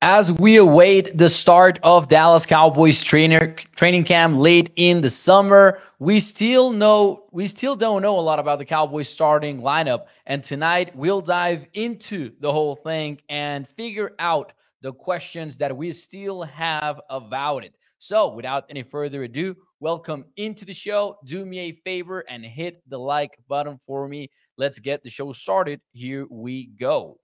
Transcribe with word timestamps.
As 0.00 0.30
we 0.30 0.58
await 0.58 1.18
the 1.18 1.28
start 1.28 1.80
of 1.82 2.06
Dallas 2.06 2.46
Cowboys 2.46 3.02
trainer 3.02 3.52
training 3.74 4.04
camp 4.04 4.38
late 4.38 4.70
in 4.76 5.00
the 5.00 5.10
summer, 5.10 5.80
we 5.98 6.20
still 6.20 6.70
know 6.70 7.24
we 7.32 7.48
still 7.48 7.74
don't 7.74 8.02
know 8.02 8.16
a 8.16 8.20
lot 8.20 8.38
about 8.38 8.60
the 8.60 8.64
Cowboys 8.64 9.08
starting 9.08 9.60
lineup. 9.60 10.04
And 10.26 10.44
tonight 10.44 10.94
we'll 10.94 11.20
dive 11.20 11.66
into 11.74 12.30
the 12.38 12.52
whole 12.52 12.76
thing 12.76 13.18
and 13.28 13.66
figure 13.66 14.12
out 14.20 14.52
the 14.82 14.92
questions 14.92 15.56
that 15.58 15.76
we 15.76 15.90
still 15.90 16.44
have 16.44 17.00
about 17.10 17.64
it. 17.64 17.74
So, 17.98 18.32
without 18.32 18.66
any 18.70 18.84
further 18.84 19.24
ado, 19.24 19.56
welcome 19.80 20.26
into 20.36 20.64
the 20.64 20.72
show. 20.72 21.18
Do 21.24 21.44
me 21.44 21.58
a 21.58 21.72
favor 21.72 22.20
and 22.28 22.44
hit 22.44 22.88
the 22.88 22.98
like 22.98 23.36
button 23.48 23.80
for 23.84 24.06
me. 24.06 24.30
Let's 24.56 24.78
get 24.78 25.02
the 25.02 25.10
show 25.10 25.32
started. 25.32 25.80
Here 25.90 26.24
we 26.30 26.68
go. 26.78 27.18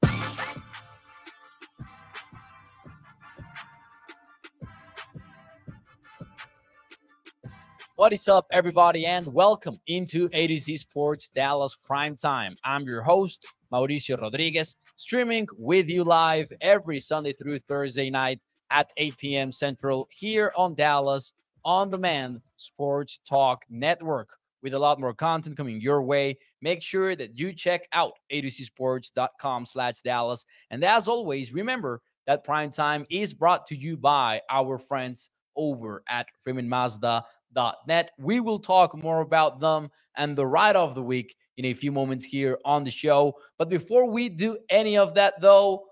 What 7.96 8.12
is 8.12 8.26
up, 8.26 8.46
everybody, 8.50 9.06
and 9.06 9.32
welcome 9.32 9.78
into 9.87 10.28
AtoZ 10.30 10.80
Sports 10.80 11.28
Dallas 11.28 11.76
Prime 11.84 12.16
Time. 12.16 12.56
I'm 12.64 12.82
your 12.82 13.02
host, 13.02 13.46
Mauricio 13.73 14.20
Rodriguez, 14.20 14.74
streaming 14.96 15.46
with 15.56 15.88
you 15.88 16.02
live 16.02 16.52
every 16.60 16.98
Sunday 16.98 17.32
through 17.34 17.60
Thursday 17.60 18.10
night 18.10 18.40
at 18.73 18.90
8 18.96 19.16
p.m. 19.16 19.52
Central 19.52 20.09
here 20.10 20.52
on 20.56 20.74
Dallas 20.74 21.32
On 21.64 21.88
Demand 21.88 22.40
Sports 22.56 23.20
Talk 23.28 23.64
Network 23.70 24.29
with 24.64 24.74
a 24.74 24.79
lot 24.79 24.98
more 24.98 25.14
content 25.14 25.56
coming 25.56 25.80
your 25.80 26.02
way. 26.02 26.36
Make 26.62 26.82
sure 26.82 27.14
that 27.14 27.38
you 27.38 27.52
check 27.52 27.86
out 27.92 28.14
atozsports.com 28.32 29.66
slash 29.66 30.01
Dallas. 30.01 30.45
And 30.70 30.82
as 30.82 31.06
always, 31.06 31.52
remember 31.52 32.02
that 32.26 32.42
Prime 32.42 32.73
Time 32.73 33.06
is 33.08 33.32
brought 33.32 33.68
to 33.68 33.76
you 33.76 33.96
by 33.96 34.42
our 34.51 34.79
friends 34.79 35.30
over 35.56 36.02
at 36.08 36.26
Freeman 36.40 36.68
Mazda 36.68 37.24
net. 37.87 38.10
We 38.19 38.41
will 38.41 38.59
talk 38.59 38.97
more 38.97 39.21
about 39.21 39.60
them 39.60 39.91
and 40.16 40.37
the 40.37 40.47
ride 40.47 40.77
of 40.77 40.95
the 40.95 41.02
week 41.02 41.35
in 41.57 41.66
a 41.66 41.74
few 41.74 41.93
moments 41.93 42.24
here 42.24 42.59
on 42.65 42.85
the 42.85 42.91
show. 42.91 43.35
But 43.59 43.69
before 43.69 44.10
we 44.10 44.29
do 44.29 44.59
any 44.71 44.97
of 44.97 45.15
that, 45.15 45.41
though, 45.41 45.85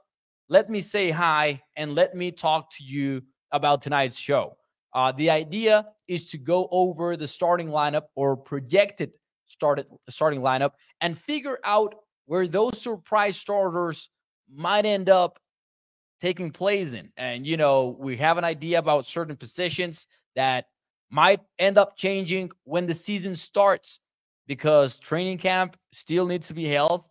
let 0.49 0.69
me 0.69 0.81
say 0.81 1.11
hi 1.11 1.63
and 1.77 1.95
let 1.95 2.15
me 2.15 2.31
talk 2.31 2.71
to 2.77 2.85
you 2.85 3.23
about 3.53 3.83
tonight's 3.83 4.19
show. 4.19 4.57
Uh, 4.95 5.13
the 5.13 5.31
idea 5.31 5.87
is 6.09 6.27
to 6.27 6.39
go 6.39 6.69
over 6.71 7.17
the 7.17 7.27
starting 7.27 7.69
lineup 7.69 8.05
or 8.15 8.37
projected 8.37 9.13
started 9.47 9.87
starting 10.09 10.41
lineup 10.41 10.73
and 11.01 11.19
figure 11.19 11.59
out 11.65 11.95
where 12.27 12.49
those 12.49 12.81
surprise 12.81 13.37
starters 13.37 14.09
might 14.55 14.87
end 14.87 15.09
up 15.09 15.39
taking 16.21 16.51
place 16.51 16.93
in. 16.93 17.11
And 17.17 17.47
you 17.47 17.57
know, 17.57 17.97
we 17.99 18.17
have 18.17 18.39
an 18.39 18.45
idea 18.45 18.79
about 18.79 19.07
certain 19.07 19.37
positions 19.37 20.07
that 20.37 20.67
might 21.13 21.41
end 21.59 21.77
up 21.77 21.95
changing 21.95 22.51
when 22.65 22.87
the 22.87 22.95
season 22.95 23.37
starts 23.37 24.01
because 24.47 24.99
training 24.99 25.37
camp 25.37 25.77
still 25.93 26.27
needs 26.27 26.49
to 26.49 26.55
be 26.55 26.67
held. 26.67 27.05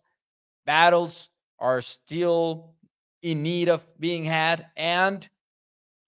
Battles 0.66 1.28
are 1.60 1.80
still 1.80 2.74
in 3.22 3.44
need 3.44 3.68
of 3.68 3.80
being 4.00 4.24
had, 4.24 4.66
and 4.76 5.26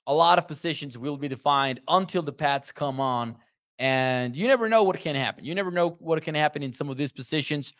a 0.08 0.12
lot 0.12 0.38
of 0.38 0.48
positions 0.48 0.98
will 0.98 1.16
be 1.16 1.28
defined 1.28 1.80
until 1.86 2.22
the 2.22 2.32
pads 2.32 2.72
come 2.72 2.98
on. 2.98 3.36
And 3.78 4.34
you 4.34 4.48
never 4.48 4.68
know 4.68 4.82
what 4.82 4.98
can 4.98 5.14
happen. 5.14 5.44
You 5.44 5.54
never 5.54 5.70
know 5.70 5.90
what 6.00 6.20
can 6.22 6.34
happen 6.34 6.64
in 6.64 6.72
some 6.72 6.90
of 6.90 6.96
these 6.96 7.12
positions. 7.12 7.72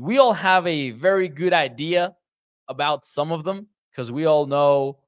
We 0.00 0.16
all 0.16 0.32
have 0.32 0.66
a 0.66 0.90
very 0.92 1.28
good 1.28 1.52
idea 1.52 2.16
about 2.68 3.04
some 3.04 3.32
of 3.32 3.44
them 3.44 3.66
because 3.90 4.10
we 4.10 4.24
all 4.24 4.46
know 4.46 4.98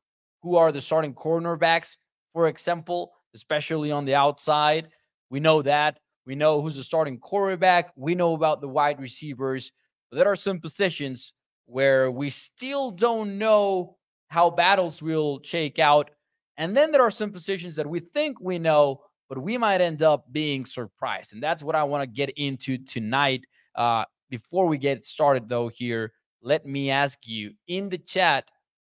who 0.43 0.56
are 0.56 0.70
the 0.70 0.81
starting 0.82 1.15
cornerbacks, 1.15 1.97
for 2.34 2.49
example 2.49 3.12
especially 3.34 3.91
on 3.91 4.04
the 4.04 4.14
outside. 4.14 4.88
We 5.30 5.41
know 5.41 5.62
that. 5.62 5.98
We 6.26 6.34
know 6.34 6.60
who's 6.60 6.76
the 6.76 6.84
starting 6.84 7.18
quarterback. 7.18 7.92
We 7.96 8.14
know 8.14 8.34
about 8.34 8.60
the 8.60 8.68
wide 8.68 9.00
receivers. 9.00 9.72
But 10.10 10.18
there 10.18 10.30
are 10.30 10.36
some 10.36 10.60
positions 10.60 11.32
where 11.66 12.10
we 12.10 12.30
still 12.30 12.90
don't 12.90 13.38
know 13.38 13.96
how 14.28 14.50
battles 14.50 15.02
will 15.02 15.40
shake 15.42 15.78
out. 15.78 16.10
And 16.56 16.76
then 16.76 16.92
there 16.92 17.02
are 17.02 17.10
some 17.10 17.30
positions 17.30 17.76
that 17.76 17.86
we 17.86 18.00
think 18.00 18.40
we 18.40 18.58
know, 18.58 19.00
but 19.28 19.42
we 19.42 19.56
might 19.56 19.80
end 19.80 20.02
up 20.02 20.24
being 20.30 20.64
surprised. 20.64 21.32
And 21.32 21.42
that's 21.42 21.62
what 21.62 21.74
I 21.74 21.84
want 21.84 22.02
to 22.02 22.06
get 22.06 22.30
into 22.36 22.78
tonight. 22.78 23.44
Uh, 23.74 24.04
before 24.28 24.66
we 24.66 24.78
get 24.78 25.04
started, 25.04 25.48
though, 25.48 25.69
here, 25.69 26.12
let 26.42 26.66
me 26.66 26.90
ask 26.90 27.19
you 27.26 27.52
in 27.66 27.88
the 27.88 27.98
chat 27.98 28.44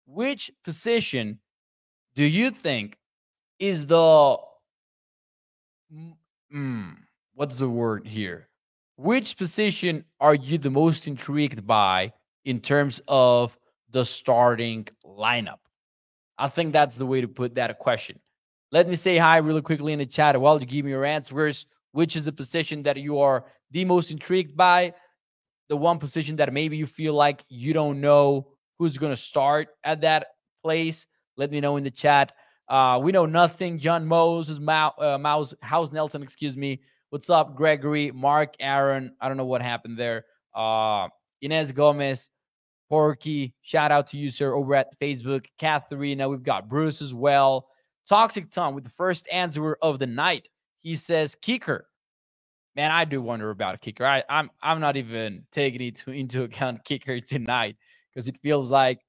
which 0.07 0.51
position 0.65 1.39
do 2.15 2.25
you 2.25 2.51
think 2.51 2.99
is 3.61 3.87
the 3.87 4.39
mm, 6.53 6.97
what's 7.35 7.59
the 7.59 7.69
word 7.69 8.07
here? 8.07 8.49
Which 8.97 9.37
position 9.37 10.05
are 10.19 10.35
you 10.35 10.59
the 10.59 10.71
most 10.71 11.07
intrigued 11.07 11.67
by 11.67 12.13
in 12.45 12.61
terms 12.61 13.01
of 13.07 13.57
the 13.91 14.05
starting 14.05 14.89
lineup? 15.07 15.59
I 16.39 16.49
think 16.49 16.73
that's 16.73 16.97
the 16.97 17.07
way 17.07 17.21
to 17.21 17.29
put 17.29 17.55
that 17.55 17.79
question. 17.79 18.19
Let 18.73 18.89
me 18.89 18.95
say 18.95 19.19
hi 19.19 19.39
really 19.39 19.63
quickly 19.63 19.93
in 19.93 19.99
the 19.99 20.07
chat 20.07 20.41
while 20.41 20.59
you 20.59 20.67
give 20.67 20.85
me 20.85 20.91
your 20.91 21.05
answers. 21.05 21.67
Which 21.93 22.15
is 22.15 22.23
the 22.23 22.33
position 22.33 22.85
that 22.85 22.97
you 22.97 23.19
are 23.19 23.45
the 23.73 23.85
most 23.85 24.11
intrigued 24.11 24.57
by? 24.57 24.95
The 25.69 25.77
one 25.77 25.99
position 25.99 26.37
that 26.37 26.53
maybe 26.53 26.77
you 26.77 26.87
feel 26.87 27.15
like 27.15 27.45
you 27.49 27.73
don't 27.73 28.01
know 28.01 28.47
who's 28.79 28.97
going 28.97 29.13
to 29.13 29.21
start 29.21 29.69
at 29.85 30.01
that 30.03 30.29
place? 30.63 31.07
Let 31.37 31.51
me 31.51 31.61
know 31.61 31.77
in 31.77 31.85
the 31.85 31.91
chat. 31.91 32.33
Uh, 32.71 33.01
we 33.03 33.11
know 33.11 33.27
nothing. 33.27 33.81
John 33.81 34.07
Moses, 34.07 34.61
Mouse, 34.61 34.95
uh, 35.01 35.19
Mouse, 35.19 35.53
House 35.61 35.91
Nelson, 35.91 36.23
excuse 36.23 36.57
me. 36.57 36.81
What's 37.11 37.29
up, 37.29 37.57
Gregory, 37.57 38.13
Mark, 38.13 38.55
Aaron? 38.61 39.13
I 39.21 39.27
don't 39.27 39.37
know 39.37 39.45
what 39.45 39.61
happened 39.61 39.99
there. 39.99 40.25
Uh, 40.55 41.09
Inez 41.43 41.73
Gomez, 41.73 42.31
Porky, 42.89 43.55
shout 43.63 43.91
out 43.91 44.07
to 44.09 44.17
you, 44.17 44.29
sir, 44.29 44.55
over 44.55 44.77
at 44.77 44.97
Facebook. 45.01 45.47
Katharina, 45.59 46.29
we've 46.29 46.45
got 46.45 46.69
Bruce 46.69 47.03
as 47.03 47.13
well. 47.13 47.67
Toxic 48.09 48.51
Tom 48.51 48.77
with 48.77 48.85
the 48.85 48.91
first 48.91 49.29
answer 49.33 49.77
of 49.83 49.99
the 49.99 50.07
night. 50.07 50.47
He 50.83 50.95
says, 50.95 51.35
kicker. 51.35 51.89
Man, 52.77 52.93
I 52.93 53.05
do 53.05 53.21
wonder 53.21 53.51
about 53.51 53.75
a 53.75 53.79
kicker. 53.79 54.07
I, 54.07 54.23
I'm 54.29 54.49
I'm 54.63 54.79
not 54.79 54.97
even 54.97 55.45
taking 55.51 55.81
it 55.81 55.97
to, 55.97 56.13
into 56.13 56.45
account 56.45 56.85
kicker 56.85 57.19
tonight 57.21 57.75
because 58.15 58.29
it 58.29 58.39
feels 58.43 58.71
like 58.71 59.01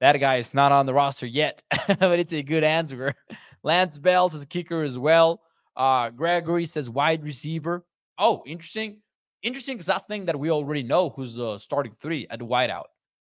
that 0.00 0.18
guy 0.18 0.36
is 0.36 0.54
not 0.54 0.72
on 0.72 0.86
the 0.86 0.94
roster 0.94 1.26
yet, 1.26 1.62
but 1.98 2.18
it's 2.18 2.32
a 2.32 2.42
good 2.42 2.64
answer. 2.64 3.14
Lance 3.62 3.98
Bell 3.98 4.30
a 4.32 4.46
kicker 4.46 4.82
as 4.82 4.98
well. 4.98 5.40
Uh, 5.76 6.10
Gregory 6.10 6.66
says 6.66 6.88
wide 6.88 7.22
receiver. 7.22 7.84
Oh, 8.18 8.42
interesting. 8.46 9.00
Interesting 9.42 9.76
because 9.76 9.90
I 9.90 9.98
think 9.98 10.26
that 10.26 10.38
we 10.38 10.50
already 10.50 10.82
know 10.82 11.10
who's 11.10 11.38
uh, 11.38 11.58
starting 11.58 11.92
three 11.92 12.26
at 12.30 12.40
the 12.40 12.46
wideout, 12.46 12.86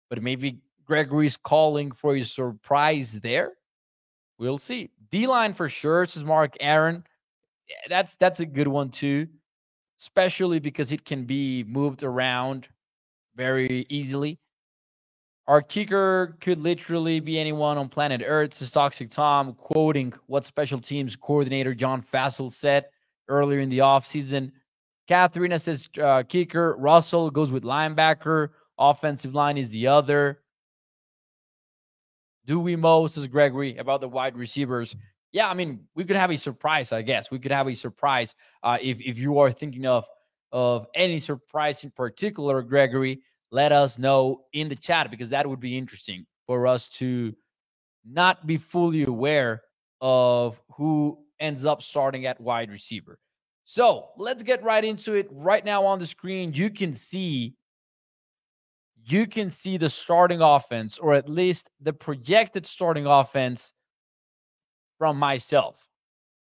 but 0.09 0.21
maybe 0.21 0.59
Gregory's 0.85 1.37
calling 1.37 1.91
for 1.91 2.15
a 2.15 2.23
surprise 2.23 3.13
there. 3.21 3.53
We'll 4.37 4.57
see. 4.57 4.89
D 5.09 5.27
line 5.27 5.53
for 5.53 5.69
sure. 5.69 6.03
Is 6.03 6.23
Mark 6.23 6.57
Aaron. 6.59 7.05
That's 7.87 8.15
that's 8.15 8.41
a 8.41 8.45
good 8.45 8.67
one 8.67 8.89
too, 8.89 9.27
especially 10.01 10.59
because 10.59 10.91
it 10.91 11.05
can 11.05 11.25
be 11.25 11.63
moved 11.63 12.03
around 12.03 12.67
very 13.35 13.85
easily. 13.87 14.39
Our 15.51 15.61
kicker 15.61 16.37
could 16.39 16.59
literally 16.59 17.19
be 17.19 17.37
anyone 17.37 17.77
on 17.77 17.89
planet 17.89 18.21
Earth, 18.25 18.53
says 18.53 18.71
Toxic 18.71 19.09
Tom, 19.09 19.53
quoting 19.55 20.13
what 20.27 20.45
special 20.45 20.79
teams 20.79 21.17
coordinator 21.17 21.75
John 21.75 22.01
Fassel 22.01 22.49
said 22.49 22.85
earlier 23.27 23.59
in 23.59 23.67
the 23.67 23.79
offseason. 23.79 24.53
Katharina 25.09 25.59
says 25.59 25.89
uh, 26.01 26.23
kicker. 26.23 26.77
Russell 26.77 27.29
goes 27.29 27.51
with 27.51 27.63
linebacker. 27.63 28.51
Offensive 28.79 29.35
line 29.35 29.57
is 29.57 29.69
the 29.71 29.87
other. 29.87 30.39
Do 32.45 32.57
we 32.57 32.77
Mo, 32.77 33.07
says 33.07 33.27
Gregory, 33.27 33.75
about 33.75 33.99
the 33.99 34.07
wide 34.07 34.37
receivers. 34.37 34.95
Yeah, 35.33 35.49
I 35.49 35.53
mean, 35.53 35.81
we 35.95 36.05
could 36.05 36.15
have 36.15 36.31
a 36.31 36.37
surprise, 36.37 36.93
I 36.93 37.01
guess. 37.01 37.29
We 37.29 37.39
could 37.39 37.51
have 37.51 37.67
a 37.67 37.75
surprise 37.75 38.35
uh, 38.63 38.77
if, 38.81 39.01
if 39.01 39.17
you 39.17 39.37
are 39.39 39.51
thinking 39.51 39.85
of 39.85 40.05
of 40.53 40.87
any 40.95 41.19
surprise 41.19 41.83
in 41.83 41.91
particular, 41.91 42.61
Gregory 42.61 43.21
let 43.51 43.71
us 43.71 43.99
know 43.99 44.45
in 44.53 44.69
the 44.69 44.75
chat 44.75 45.11
because 45.11 45.29
that 45.29 45.47
would 45.47 45.59
be 45.59 45.77
interesting 45.77 46.25
for 46.47 46.65
us 46.65 46.89
to 46.89 47.35
not 48.05 48.47
be 48.47 48.57
fully 48.57 49.03
aware 49.03 49.61
of 49.99 50.59
who 50.75 51.19
ends 51.39 51.65
up 51.65 51.81
starting 51.81 52.25
at 52.25 52.39
wide 52.39 52.71
receiver. 52.71 53.19
So 53.65 54.09
let's 54.17 54.41
get 54.41 54.63
right 54.63 54.83
into 54.83 55.13
it. 55.13 55.27
Right 55.31 55.63
now 55.63 55.85
on 55.85 55.99
the 55.99 56.07
screen, 56.07 56.53
you 56.53 56.69
can 56.69 56.95
see 56.95 57.55
you 59.03 59.25
can 59.25 59.49
see 59.49 59.77
the 59.77 59.89
starting 59.89 60.41
offense, 60.41 60.99
or 60.99 61.15
at 61.15 61.27
least 61.27 61.69
the 61.81 61.91
projected 61.91 62.67
starting 62.67 63.07
offense 63.07 63.73
from 64.99 65.17
myself. 65.17 65.87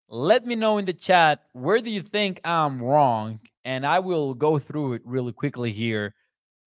Let 0.08 0.46
me 0.46 0.54
know 0.54 0.78
in 0.78 0.84
the 0.84 0.92
chat 0.92 1.40
where 1.52 1.80
do 1.80 1.90
you 1.90 2.02
think 2.02 2.40
I'm 2.44 2.80
wrong, 2.80 3.40
and 3.64 3.84
I 3.84 3.98
will 3.98 4.34
go 4.34 4.58
through 4.58 4.94
it 4.94 5.02
really 5.04 5.32
quickly 5.32 5.72
here 5.72 6.14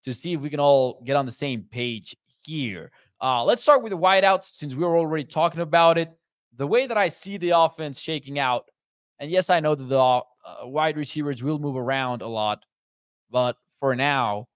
to 0.07 0.13
see 0.13 0.31
if 0.31 0.39
we 0.39 0.49
can 0.49 0.61
all 0.61 1.01
get 1.03 1.17
on 1.17 1.25
the 1.25 1.31
same 1.33 1.63
page 1.63 2.15
here. 2.41 2.91
Uh, 3.21 3.43
let's 3.43 3.61
start 3.61 3.83
with 3.83 3.91
the 3.91 3.97
wideouts 3.97 4.51
since 4.55 4.73
we 4.73 4.85
were 4.85 4.95
already 4.95 5.25
talking 5.25 5.59
about 5.59 5.97
it. 5.97 6.09
The 6.55 6.65
way 6.65 6.87
that 6.87 6.97
I 6.97 7.09
see 7.09 7.37
the 7.37 7.49
offense 7.49 7.99
shaking 7.99 8.39
out, 8.39 8.71
and 9.19 9.29
yes, 9.29 9.49
I 9.49 9.59
know 9.59 9.75
that 9.75 9.83
the 9.83 9.99
uh, 9.99 10.23
wide 10.63 10.95
receivers 10.95 11.43
will 11.43 11.59
move 11.59 11.75
around 11.75 12.21
a 12.21 12.27
lot, 12.27 12.63
but 13.29 13.57
for 13.81 13.97
now, 13.97 14.47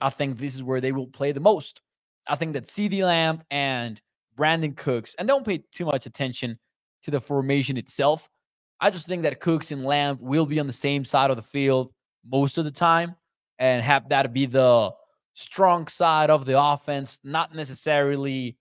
I 0.00 0.10
think 0.10 0.38
this 0.38 0.54
is 0.54 0.62
where 0.62 0.80
they 0.80 0.92
will 0.92 1.08
play 1.08 1.32
the 1.32 1.40
most. 1.40 1.80
I 2.28 2.36
think 2.36 2.52
that 2.52 2.66
CeeDee 2.66 3.02
Lamb 3.02 3.42
and 3.50 4.00
Brandin 4.38 4.76
Cooks, 4.76 5.16
and 5.18 5.26
don't 5.26 5.44
pay 5.44 5.64
too 5.72 5.86
much 5.86 6.06
attention 6.06 6.56
to 7.02 7.10
the 7.10 7.20
formation 7.20 7.76
itself. 7.76 8.30
I 8.80 8.90
just 8.90 9.08
think 9.08 9.24
that 9.24 9.40
Cooks 9.40 9.72
and 9.72 9.84
Lamb 9.84 10.18
will 10.20 10.46
be 10.46 10.60
on 10.60 10.68
the 10.68 10.72
same 10.72 11.04
side 11.04 11.30
of 11.30 11.36
the 11.36 11.42
field 11.42 11.92
most 12.24 12.58
of 12.58 12.64
the 12.64 12.70
time 12.70 13.16
and 13.58 13.82
have 13.82 14.08
that 14.08 14.32
be 14.32 14.46
the 14.46 14.92
strong 15.40 15.86
side 15.86 16.30
of 16.30 16.44
the 16.44 16.60
offense, 16.60 17.18
not 17.24 17.54
necessarily 17.54 18.56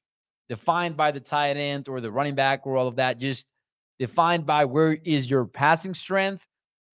defined 0.48 0.98
by 0.98 1.12
the 1.12 1.20
tight 1.20 1.58
end 1.58 1.88
or 1.88 2.02
the 2.02 2.12
running 2.12 2.36
back 2.36 2.66
or 2.66 2.78
all 2.78 2.88
of 2.88 2.96
that, 2.96 3.20
just 3.20 3.48
defined 4.00 4.46
by 4.46 4.66
where 4.66 4.94
is 4.94 5.30
your 5.30 5.46
passing 5.46 5.94
strength. 5.94 6.46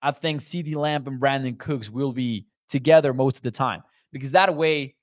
I 0.03 0.11
think 0.11 0.41
CeeDee 0.41 0.75
Lamb 0.75 1.07
and 1.07 1.21
Brandin 1.21 1.59
Cooks 1.59 1.91
will 1.91 2.13
be 2.13 2.47
together 2.69 3.15
most 3.15 3.37
of 3.37 3.43
the 3.43 3.51
time 3.51 3.83
because 4.13 4.33
that 4.33 4.55
way 4.55 4.95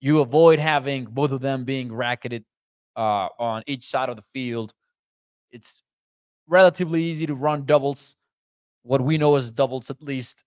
you 0.00 0.20
avoid 0.20 0.58
having 0.58 1.04
both 1.04 1.30
of 1.30 1.40
them 1.40 1.64
being 1.64 1.92
racketed 1.92 2.44
uh, 2.96 3.28
on 3.38 3.62
each 3.66 3.88
side 3.88 4.08
of 4.08 4.16
the 4.16 4.22
field. 4.34 4.72
It's 5.50 5.82
relatively 6.46 7.04
easy 7.04 7.26
to 7.26 7.34
run 7.34 7.64
doubles, 7.64 8.16
what 8.82 9.00
we 9.00 9.16
know 9.16 9.36
as 9.36 9.50
doubles 9.50 9.90
at 9.90 10.02
least, 10.02 10.44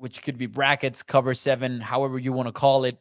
which 0.00 0.22
could 0.22 0.38
be 0.38 0.46
brackets, 0.46 1.02
cover 1.02 1.34
seven, 1.34 1.78
however 1.78 2.18
you 2.18 2.32
want 2.32 2.48
to 2.48 2.52
call 2.52 2.84
it, 2.84 2.98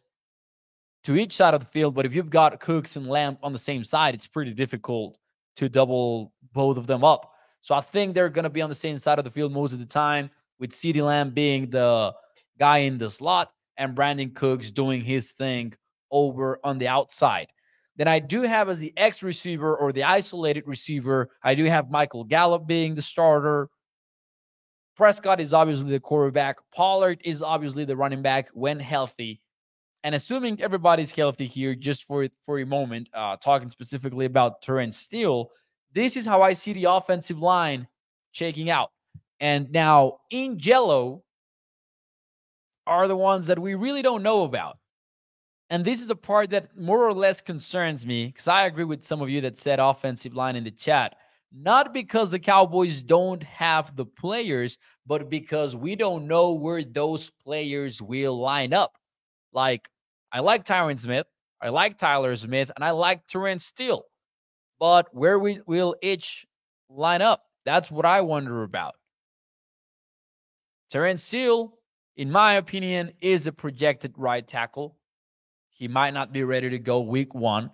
to 1.06 1.16
each 1.16 1.34
side 1.34 1.54
of 1.54 1.62
the 1.62 1.66
field. 1.66 1.96
But 1.96 2.06
if 2.06 2.14
you've 2.14 2.30
got 2.30 2.60
Cooks 2.60 2.98
and 2.98 3.08
Lamb 3.08 3.38
on 3.42 3.54
the 3.54 3.60
same 3.60 3.86
side, 3.86 4.14
it's 4.14 4.28
pretty 4.28 4.52
difficult 4.52 5.18
to 5.56 5.70
double 5.70 6.34
both 6.54 6.78
of 6.78 6.88
them 6.88 7.06
up. 7.06 7.32
So 7.62 7.74
I 7.74 7.80
think 7.80 8.14
they're 8.14 8.28
going 8.28 8.44
to 8.44 8.50
be 8.50 8.62
on 8.62 8.68
the 8.70 8.76
same 8.76 8.98
side 8.98 9.18
of 9.18 9.24
the 9.24 9.32
field 9.32 9.54
most 9.54 9.72
of 9.72 9.80
the 9.80 9.86
time, 9.86 10.30
with 10.60 10.72
CeeDee 10.72 11.02
Lamb 11.02 11.32
being 11.32 11.70
the 11.70 12.14
guy 12.60 12.80
in 12.80 12.98
the 12.98 13.10
slot 13.10 13.52
and 13.78 13.96
Brandin 13.96 14.36
Cooks 14.36 14.70
doing 14.70 15.02
his 15.02 15.32
thing 15.32 15.74
over 16.12 16.60
on 16.66 16.80
the 16.80 16.90
outside. 16.90 17.48
Then 17.96 18.10
I 18.10 18.20
do 18.20 18.42
have 18.42 18.68
as 18.68 18.80
the 18.80 18.94
X 18.98 19.24
receiver 19.24 19.76
or 19.78 19.94
the 19.94 20.04
isolated 20.04 20.68
receiver, 20.68 21.30
I 21.44 21.56
do 21.56 21.64
have 21.64 21.90
Michael 21.90 22.26
Gallup 22.26 22.68
being 22.68 22.94
the 22.94 23.02
starter. 23.02 23.70
Prescott 25.00 25.40
is 25.40 25.54
obviously 25.54 25.92
the 25.92 26.00
quarterback. 26.02 26.58
Pollard 26.76 27.22
is 27.24 27.42
obviously 27.42 27.86
the 27.86 27.96
running 27.96 28.22
back 28.22 28.50
when 28.54 28.82
healthy. 28.82 29.40
And 30.04 30.14
assuming 30.14 30.62
everybody's 30.62 31.14
healthy 31.14 31.46
here, 31.46 31.74
just 31.74 32.04
for 32.04 32.28
for 32.46 32.60
a 32.60 32.66
moment, 32.66 33.08
uh, 33.14 33.38
talking 33.38 33.70
specifically 33.70 34.26
about 34.26 34.62
Terence 34.62 34.98
Steele, 34.98 35.52
this 35.94 36.18
is 36.18 36.26
how 36.26 36.42
I 36.42 36.52
see 36.52 36.74
the 36.74 36.92
offensive 36.92 37.40
line 37.40 37.88
shaking 38.34 38.70
out. 38.70 38.92
And 39.40 39.72
now 39.72 40.20
in 40.32 40.60
Jello, 40.60 41.24
are 42.86 43.08
the 43.08 43.16
ones 43.16 43.48
that 43.48 43.58
we 43.58 43.76
really 43.76 44.02
don't 44.02 44.22
know 44.22 44.44
about. 44.44 44.80
And 45.70 45.86
this 45.86 46.02
is 46.02 46.08
the 46.08 46.16
part 46.18 46.50
that 46.50 46.78
more 46.78 47.08
or 47.08 47.14
less 47.14 47.40
concerns 47.40 48.06
me 48.06 48.26
because 48.26 48.50
I 48.50 48.66
agree 48.66 48.84
with 48.84 49.06
some 49.06 49.22
of 49.22 49.30
you 49.30 49.40
that 49.42 49.58
said 49.58 49.80
offensive 49.80 50.36
line 50.36 50.58
in 50.58 50.66
the 50.66 50.72
chat. 50.72 51.16
Not 51.52 51.94
because 51.94 52.32
the 52.32 52.40
Cowboys 52.40 53.02
don't 53.02 53.44
have 53.44 53.96
the 53.96 54.06
players, 54.06 54.78
but 55.08 55.30
because 55.30 55.76
we 55.76 55.96
don't 55.96 56.28
know 56.28 56.54
where 56.54 56.84
those 56.84 57.30
players 57.30 58.02
will 58.02 58.40
line 58.40 58.74
up. 58.74 58.94
Like, 59.52 59.90
I 60.32 60.42
like 60.42 60.64
Tyron 60.64 61.00
Smith, 61.00 61.26
I 61.62 61.70
like 61.70 61.98
Tyler 61.98 62.36
Smith, 62.36 62.72
and 62.76 62.86
I 62.86 62.92
like 62.92 63.26
Terence 63.28 63.66
Steele. 63.66 64.04
But 64.80 65.08
where 65.14 65.40
we 65.40 65.60
will 65.66 65.96
each 66.02 66.46
line 66.90 67.22
up? 67.22 67.44
That's 67.66 67.90
what 67.92 68.06
I 68.06 68.22
wonder 68.22 68.64
about. 68.64 68.96
Terence 70.92 71.24
Steele 71.24 71.80
in 72.20 72.30
my 72.30 72.56
opinion, 72.56 73.14
is 73.22 73.48
a 73.48 73.52
projected 73.54 74.14
right 74.18 74.46
tackle. 74.46 74.98
He 75.70 75.88
might 75.88 76.14
not 76.14 76.34
be 76.34 76.44
ready 76.44 76.70
to 76.70 76.78
go 76.78 77.00
week 77.00 77.34
one. 77.34 77.72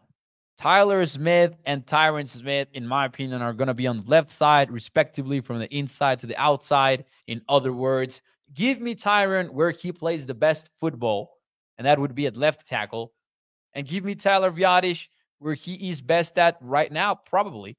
Tyler 0.57 1.05
Smith 1.05 1.55
and 1.65 1.85
Tyron 1.85 2.27
Smith, 2.27 2.69
in 2.73 2.87
my 2.87 3.05
opinion, 3.05 3.41
are 3.41 3.53
going 3.53 3.67
to 3.67 3.73
be 3.73 3.87
on 3.87 3.97
the 3.97 4.09
left 4.09 4.31
side, 4.31 4.71
respectively, 4.71 5.41
from 5.41 5.59
the 5.59 5.73
inside 5.75 6.19
to 6.19 6.27
the 6.27 6.37
outside. 6.37 7.05
In 7.27 7.41
other 7.49 7.73
words, 7.73 8.21
give 8.53 8.79
me 8.79 8.95
Tyron 8.95 9.49
where 9.51 9.71
he 9.71 9.91
plays 9.91 10.25
the 10.25 10.33
best 10.33 10.69
football, 10.79 11.37
and 11.77 11.85
that 11.85 11.99
would 11.99 12.15
be 12.15 12.25
at 12.25 12.37
left 12.37 12.67
tackle. 12.67 13.13
And 13.73 13.85
give 13.85 14.05
me 14.05 14.15
Tyler 14.15 14.51
Biadasz 14.51 15.07
where 15.39 15.53
he 15.53 15.89
is 15.89 16.01
best 16.01 16.37
at 16.39 16.57
right 16.61 16.91
now, 16.91 17.15
probably 17.15 17.77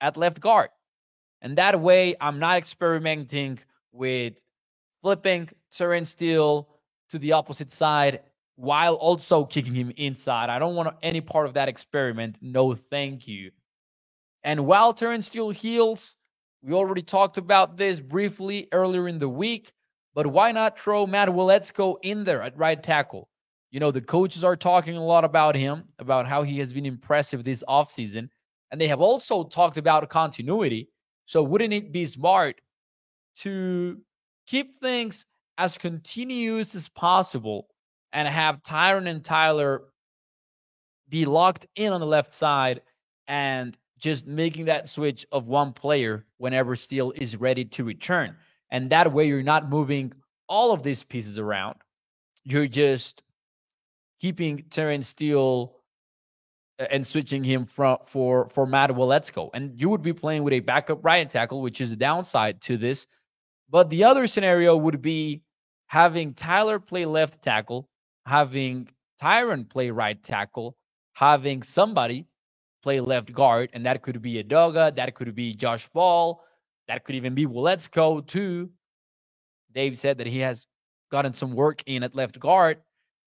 at 0.00 0.16
left 0.16 0.40
guard. 0.40 0.70
And 1.42 1.56
that 1.58 1.80
way, 1.80 2.16
I'm 2.20 2.38
not 2.38 2.56
experimenting 2.56 3.58
with 3.92 4.42
flipping 5.02 5.50
Terence 5.70 6.10
Steele 6.10 6.68
to 7.10 7.18
the 7.18 7.32
opposite 7.32 7.70
side 7.70 8.20
while 8.60 8.94
also 8.96 9.42
kicking 9.46 9.74
him 9.74 9.90
inside. 9.96 10.50
I 10.50 10.58
don't 10.58 10.74
want 10.74 10.94
any 11.02 11.22
part 11.22 11.46
of 11.46 11.54
that 11.54 11.70
experiment. 11.70 12.36
No, 12.42 12.74
thank 12.74 13.26
you. 13.26 13.52
And 14.44 14.66
while 14.66 14.92
Terence 14.92 15.28
Steele 15.28 15.48
heals, 15.48 16.14
we 16.62 16.74
already 16.74 17.00
talked 17.00 17.38
about 17.38 17.78
this 17.78 18.00
briefly 18.00 18.68
earlier 18.72 19.08
in 19.08 19.18
the 19.18 19.28
week, 19.30 19.72
but 20.14 20.26
why 20.26 20.52
not 20.52 20.78
throw 20.78 21.06
Matt 21.06 21.28
Waletzko 21.28 21.96
in 22.02 22.22
there 22.22 22.42
at 22.42 22.54
right 22.58 22.82
tackle? 22.82 23.30
You 23.70 23.80
know, 23.80 23.90
the 23.90 24.02
coaches 24.02 24.44
are 24.44 24.56
talking 24.56 24.94
a 24.94 25.04
lot 25.04 25.24
about 25.24 25.54
him, 25.54 25.84
about 25.98 26.26
how 26.26 26.42
he 26.42 26.58
has 26.58 26.70
been 26.70 26.84
impressive 26.84 27.44
this 27.44 27.64
offseason. 27.66 28.28
And 28.70 28.78
they 28.78 28.88
have 28.88 29.00
also 29.00 29.44
talked 29.44 29.78
about 29.78 30.06
continuity. 30.10 30.90
So 31.24 31.42
wouldn't 31.42 31.72
it 31.72 31.92
be 31.92 32.04
smart 32.04 32.60
to 33.36 34.02
keep 34.46 34.78
things 34.80 35.24
as 35.56 35.78
continuous 35.78 36.74
as 36.74 36.90
possible 36.90 37.68
and 38.12 38.28
have 38.28 38.62
Tyron 38.62 39.08
and 39.08 39.24
Tyler 39.24 39.82
be 41.08 41.24
locked 41.24 41.66
in 41.76 41.92
on 41.92 42.00
the 42.00 42.06
left 42.06 42.32
side 42.32 42.82
and 43.28 43.76
just 43.98 44.26
making 44.26 44.64
that 44.66 44.88
switch 44.88 45.26
of 45.32 45.46
one 45.46 45.72
player 45.72 46.24
whenever 46.38 46.74
Steele 46.76 47.12
is 47.16 47.36
ready 47.36 47.64
to 47.64 47.84
return. 47.84 48.36
And 48.70 48.90
that 48.90 49.12
way 49.12 49.26
you're 49.26 49.42
not 49.42 49.68
moving 49.68 50.12
all 50.48 50.72
of 50.72 50.82
these 50.82 51.02
pieces 51.02 51.38
around. 51.38 51.76
You're 52.44 52.66
just 52.66 53.22
keeping 54.20 54.64
Terence 54.70 55.08
Steele 55.08 55.76
and 56.78 57.06
switching 57.06 57.44
him 57.44 57.66
from 57.66 57.98
for 58.06 58.48
for 58.48 58.66
Matt 58.66 58.90
Waletzko. 58.90 59.50
And 59.52 59.78
you 59.78 59.90
would 59.90 60.02
be 60.02 60.14
playing 60.14 60.44
with 60.44 60.54
a 60.54 60.60
backup 60.60 61.04
right 61.04 61.28
tackle, 61.28 61.60
which 61.60 61.80
is 61.80 61.92
a 61.92 61.96
downside 61.96 62.60
to 62.62 62.78
this 62.78 63.06
but 63.70 63.88
the 63.88 64.04
other 64.04 64.26
scenario 64.26 64.76
would 64.76 65.00
be 65.00 65.42
having 65.86 66.34
Tyler 66.34 66.78
play 66.80 67.04
left 67.04 67.42
tackle, 67.42 67.88
having 68.30 68.88
Tyron 69.20 69.68
play 69.68 69.90
right 69.90 70.22
tackle, 70.22 70.76
having 71.14 71.64
somebody 71.64 72.28
play 72.80 73.00
left 73.00 73.32
guard, 73.32 73.70
and 73.72 73.84
that 73.86 74.02
could 74.02 74.22
be 74.22 74.40
Edoga, 74.40 74.94
that 74.94 75.16
could 75.16 75.34
be 75.34 75.52
Josh 75.52 75.88
Ball, 75.88 76.40
that 76.86 77.02
could 77.04 77.16
even 77.16 77.34
be 77.34 77.44
Waletzko 77.44 78.24
too. 78.28 78.70
Dave 79.74 79.98
said 79.98 80.18
that 80.18 80.28
he 80.28 80.38
has 80.38 80.66
gotten 81.10 81.34
some 81.34 81.56
work 81.56 81.82
in 81.86 82.04
at 82.04 82.14
left 82.14 82.38
guard. 82.38 82.78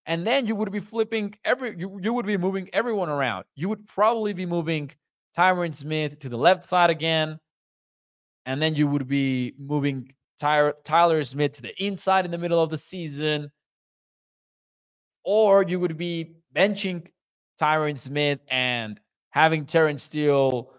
And 0.06 0.26
then 0.26 0.48
you 0.48 0.56
would 0.56 0.72
be 0.72 0.80
flipping 0.80 1.34
every 1.44 1.78
you, 1.78 2.00
you 2.02 2.14
would 2.14 2.26
be 2.26 2.38
moving 2.38 2.70
everyone 2.72 3.10
around. 3.10 3.44
You 3.56 3.68
would 3.70 3.86
probably 3.88 4.32
be 4.32 4.46
moving 4.46 4.90
Tyron 5.38 5.74
Smith 5.74 6.18
to 6.20 6.30
the 6.30 6.38
left 6.38 6.64
side 6.64 6.90
again. 6.90 7.40
And 8.46 8.62
then 8.62 8.76
you 8.76 8.88
would 8.88 9.08
be 9.10 9.54
moving 9.58 10.14
Tyler, 10.40 10.76
Tyler 10.86 11.24
Smith 11.24 11.54
to 11.54 11.62
the 11.62 11.84
inside 11.84 12.24
in 12.24 12.32
the 12.32 12.38
middle 12.38 12.62
of 12.62 12.70
the 12.70 12.78
season, 12.78 13.52
or 15.24 15.64
you 15.64 15.80
would 15.80 15.98
be 15.98 16.36
benching 16.56 17.08
Tyron 17.62 17.98
Smith 17.98 18.40
and 18.50 19.00
having 19.32 19.66
Terence 19.66 20.04
Steele. 20.04 20.72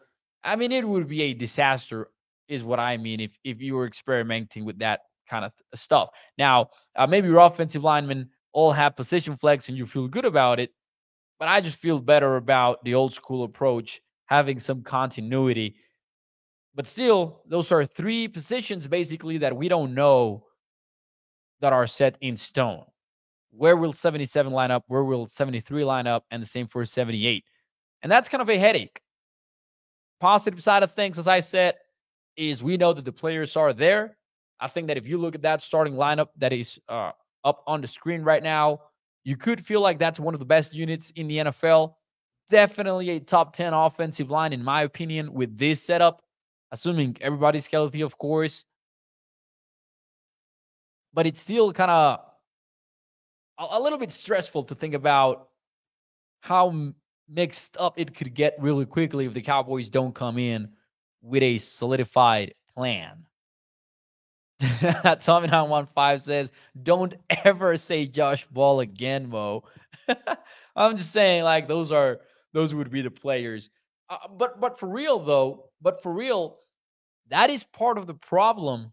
I 0.43 0.57
mean, 0.57 0.73
it 0.73 0.87
would 0.87 1.09
be 1.09 1.23
a 1.23 1.35
disaster, 1.35 2.09
is 2.49 2.65
what 2.65 2.81
I 2.81 2.97
mean, 2.97 3.21
if 3.21 3.33
if 3.45 3.61
you 3.61 3.75
were 3.75 3.87
experimenting 3.87 4.65
with 4.65 4.79
that 4.81 5.01
kind 5.29 5.45
of 5.45 5.53
stuff. 5.75 6.11
Now, 6.39 6.71
uh, 6.97 7.07
maybe 7.07 7.29
your 7.29 7.41
offensive 7.41 7.83
linemen 7.85 8.31
all 8.53 8.73
have 8.73 8.97
position 8.97 9.37
flex 9.37 9.69
and 9.69 9.79
you 9.79 9.87
feel 9.87 10.09
good 10.09 10.25
about 10.27 10.61
it, 10.61 10.71
but 11.39 11.49
I 11.49 11.61
just 11.61 11.77
feel 11.77 12.01
better 12.01 12.37
about 12.37 12.85
the 12.85 12.95
old 12.95 13.13
school 13.15 13.45
approach 13.45 14.01
having 14.27 14.59
some 14.59 14.83
continuity. 14.83 15.77
But 16.75 16.87
still, 16.87 17.43
those 17.49 17.73
are 17.73 17.87
three 17.87 18.29
positions 18.29 18.89
basically 18.89 19.39
that 19.39 19.57
we 19.57 19.69
don't 19.69 19.95
know 19.95 20.45
that 21.61 21.73
are 21.73 21.87
set 21.87 22.19
in 22.21 22.37
stone. 22.37 22.85
Where 23.57 23.77
will 23.77 23.93
77 23.93 24.53
line 24.53 24.71
up? 24.71 24.85
Where 24.89 25.05
will 25.05 25.29
73 25.29 25.85
line 25.85 26.07
up? 26.07 26.25
And 26.31 26.43
the 26.43 26.47
same 26.47 26.67
for 26.67 26.85
78. 26.85 27.45
And 28.03 28.11
that's 28.11 28.29
kind 28.29 28.43
of 28.43 28.51
a 28.51 28.59
headache. 28.59 29.01
Positive 30.21 30.63
side 30.63 30.83
of 30.83 30.93
things, 30.93 31.19
as 31.19 31.29
I 31.29 31.41
said, 31.41 31.75
is 32.37 32.63
we 32.63 32.77
know 32.77 32.93
that 32.93 33.05
the 33.05 33.13
players 33.13 33.57
are 33.57 33.73
there. 33.73 34.17
I 34.61 34.69
think 34.69 34.89
that 34.89 34.97
if 34.97 35.07
you 35.07 35.19
look 35.19 35.35
at 35.35 35.43
that 35.43 35.63
starting 35.63 35.95
lineup 35.95 36.29
that 36.39 36.53
is 36.53 36.79
uh, 36.89 37.13
up 37.45 37.63
on 37.67 37.81
the 37.81 37.89
screen 37.89 38.23
right 38.23 38.43
now, 38.43 38.81
you 39.25 39.37
could 39.37 39.65
feel 39.65 39.81
like 39.81 39.99
that's 39.99 40.21
one 40.21 40.35
of 40.35 40.41
the 40.41 40.47
best 40.47 40.75
units 40.75 41.11
in 41.11 41.29
the 41.29 41.39
NFL. 41.39 41.95
Definitely 42.51 43.11
a 43.11 43.21
top 43.21 43.55
10 43.57 43.73
offensive 43.73 44.31
line, 44.31 44.53
in 44.53 44.63
my 44.63 44.83
opinion, 44.83 45.33
with 45.33 45.57
this 45.57 45.83
setup, 45.83 46.23
assuming 46.73 47.17
everybody's 47.21 47.67
healthy, 47.67 48.03
of 48.03 48.19
course. 48.19 48.65
But 51.15 51.27
it's 51.27 51.41
still 51.41 51.73
kind 51.73 51.91
of 51.91 52.21
a, 53.59 53.81
little 53.81 53.99
bit 53.99 54.11
stressful 54.11 54.65
to 54.65 54.75
think 54.75 54.95
about 54.95 55.49
how 56.41 56.93
mixed 57.29 57.77
up 57.79 57.99
it 57.99 58.15
could 58.15 58.35
get 58.35 58.55
really 58.59 58.87
quickly 58.87 59.27
if 59.27 59.35
the 59.35 59.41
Cowboys 59.41 59.89
don't 59.91 60.15
come 60.15 60.39
in 60.39 60.69
with 61.23 61.43
a 61.43 61.59
solidified 61.59 62.55
plan. 62.75 63.25
Tommy 65.21 65.49
915 65.49 66.19
says, 66.19 66.53
Don't 66.83 67.15
ever 67.45 67.77
say 67.77 68.07
Josh 68.07 68.47
Ball 68.47 68.81
again, 68.81 69.29
Mo. 69.29 69.65
I'm 70.77 70.97
just 70.97 71.13
saying, 71.13 71.45
like, 71.45 71.69
those 71.69 71.93
are 71.93 72.21
those 72.53 72.75
would 72.75 72.91
be 72.91 73.03
the 73.03 73.11
players. 73.11 73.71
Uh, 74.09 74.29
but 74.37 74.61
but 74.61 74.79
for 74.79 74.89
real 74.89 75.19
though, 75.19 75.71
but 75.81 76.03
for 76.03 76.13
real, 76.13 76.59
that 77.31 77.51
is 77.51 77.65
part 77.65 77.99
of 77.99 78.07
the 78.07 78.15
problem 78.15 78.93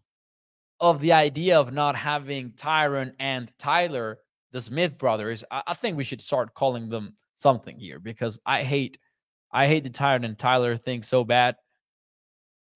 of 0.80 1.00
the 1.00 1.12
idea 1.12 1.58
of 1.58 1.72
not 1.72 1.94
having 1.94 2.50
Tyron 2.50 3.12
and 3.20 3.52
Tyler, 3.58 4.18
the 4.52 4.60
Smith 4.60 4.98
brothers. 4.98 5.44
I, 5.50 5.62
I 5.68 5.74
think 5.74 5.96
we 5.96 6.04
should 6.04 6.20
start 6.20 6.54
calling 6.54 6.88
them 6.88 7.14
something 7.36 7.78
here 7.78 7.98
because 7.98 8.38
I 8.46 8.62
hate 8.62 8.98
I 9.52 9.66
hate 9.66 9.84
the 9.84 9.90
Tyron 9.90 10.24
and 10.24 10.38
Tyler 10.38 10.76
thing 10.76 11.02
so 11.02 11.24
bad. 11.24 11.56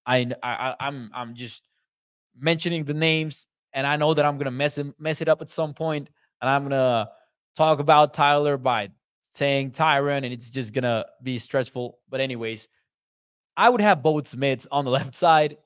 I, 0.06 0.30
I 0.42 0.74
I'm 0.80 1.10
I'm 1.14 1.34
just 1.34 1.68
mentioning 2.38 2.84
the 2.84 2.94
names, 2.94 3.46
and 3.72 3.86
I 3.86 3.96
know 3.96 4.14
that 4.14 4.24
I'm 4.24 4.38
gonna 4.38 4.50
mess 4.50 4.78
it 4.78 4.86
mess 4.98 5.20
it 5.20 5.28
up 5.28 5.42
at 5.42 5.50
some 5.50 5.74
point, 5.74 6.08
and 6.40 6.50
I'm 6.50 6.62
gonna 6.62 7.08
talk 7.56 7.78
about 7.78 8.14
Tyler 8.14 8.56
by 8.56 8.90
saying 9.32 9.72
Tyron, 9.72 10.18
and 10.24 10.32
it's 10.32 10.50
just 10.50 10.72
gonna 10.72 11.04
be 11.22 11.38
stressful. 11.38 11.98
But 12.08 12.20
anyways, 12.20 12.68
I 13.56 13.68
would 13.68 13.80
have 13.80 14.02
both 14.02 14.28
Smiths 14.28 14.66
on 14.70 14.84
the 14.84 14.90
left 14.98 15.14
side 15.14 15.56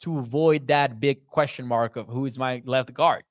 to 0.00 0.18
avoid 0.18 0.68
that 0.68 1.00
big 1.00 1.26
question 1.26 1.66
mark 1.66 1.96
of 1.96 2.06
who 2.06 2.24
is 2.24 2.38
my 2.38 2.62
left 2.64 2.94
guard. 2.94 3.24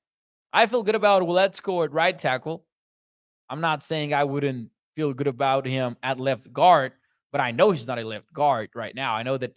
I 0.52 0.66
feel 0.66 0.82
good 0.82 0.94
about 0.94 1.22
Waletzko 1.22 1.84
at 1.84 1.92
right 1.92 2.18
tackle. 2.18 2.64
I'm 3.50 3.60
not 3.60 3.82
saying 3.82 4.14
I 4.14 4.24
wouldn't 4.24 4.70
feel 4.96 5.12
good 5.12 5.26
about 5.26 5.66
him 5.66 5.96
at 6.02 6.18
left 6.18 6.52
guard, 6.52 6.92
but 7.32 7.40
I 7.40 7.50
know 7.50 7.70
he's 7.70 7.86
not 7.86 7.98
a 7.98 8.04
left 8.04 8.32
guard 8.32 8.70
right 8.74 8.94
now. 8.94 9.14
I 9.14 9.22
know 9.22 9.36
that 9.38 9.54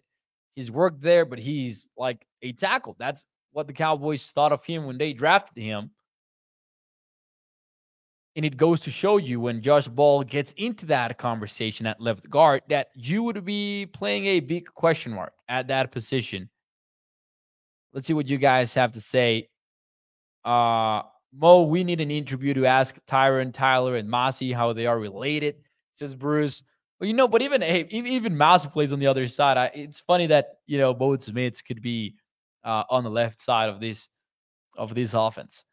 he's 0.56 0.72
worked 0.72 1.02
there, 1.02 1.26
but 1.26 1.40
he's 1.40 1.90
like 1.98 2.26
a 2.42 2.54
tackle. 2.54 2.96
That's 3.00 3.26
what 3.52 3.68
the 3.68 3.74
Cowboys 3.74 4.28
thought 4.28 4.52
of 4.52 4.64
him 4.64 4.86
when 4.86 4.98
they 4.98 5.14
drafted 5.14 5.64
him. 5.64 5.92
And 8.36 8.46
it 8.46 8.56
goes 8.56 8.80
to 8.82 8.92
show 8.92 9.18
you 9.18 9.42
when 9.42 9.62
Josh 9.62 9.90
Ball 9.90 10.24
gets 10.24 10.54
into 10.54 10.86
that 10.86 11.18
conversation 11.18 11.86
at 11.86 12.00
left 12.00 12.30
guard 12.30 12.62
that 12.70 12.88
you 12.96 13.24
would 13.24 13.44
be 13.44 13.88
playing 13.88 14.26
a 14.26 14.40
big 14.40 14.74
question 14.74 15.12
mark 15.12 15.34
at 15.50 15.68
that 15.68 15.92
position. 15.92 16.50
Let's 17.94 18.08
see 18.08 18.14
what 18.14 18.28
you 18.28 18.38
guys 18.38 18.74
have 18.74 18.94
to 18.94 19.02
say. 19.02 19.50
Uh, 20.44 21.04
Mo, 21.34 21.64
we 21.64 21.84
need 21.84 22.02
an 22.02 22.12
interview 22.12 22.54
to 22.54 22.66
ask 22.66 22.98
Tyron, 23.06 23.54
Tyler, 23.54 23.96
and 23.96 24.10
Mazi 24.10 24.54
how 24.54 24.74
they 24.74 24.86
are 24.86 25.00
related, 25.00 25.56
says 25.94 26.14
Bruce. 26.14 26.64
Well, 27.00 27.08
you 27.08 27.14
know, 27.14 27.28
but 27.28 27.42
even 27.42 27.62
hey, 27.62 27.88
even 27.90 28.38
Mouse 28.38 28.66
plays 28.66 28.92
on 28.94 29.00
the 29.00 29.08
other 29.08 29.28
side. 29.28 29.58
I, 29.58 29.72
it's 29.74 30.02
funny 30.02 30.28
that 30.28 30.58
you 30.68 30.78
know 30.78 30.94
both 30.94 31.24
Smiths 31.24 31.62
could 31.62 31.82
be 31.82 32.16
uh, 32.64 32.84
on 32.90 33.04
the 33.04 33.10
left 33.10 33.42
side 33.42 33.70
of 33.70 33.80
this 33.80 34.08
of 34.78 34.94
this 34.94 35.14
offense. 35.14 35.64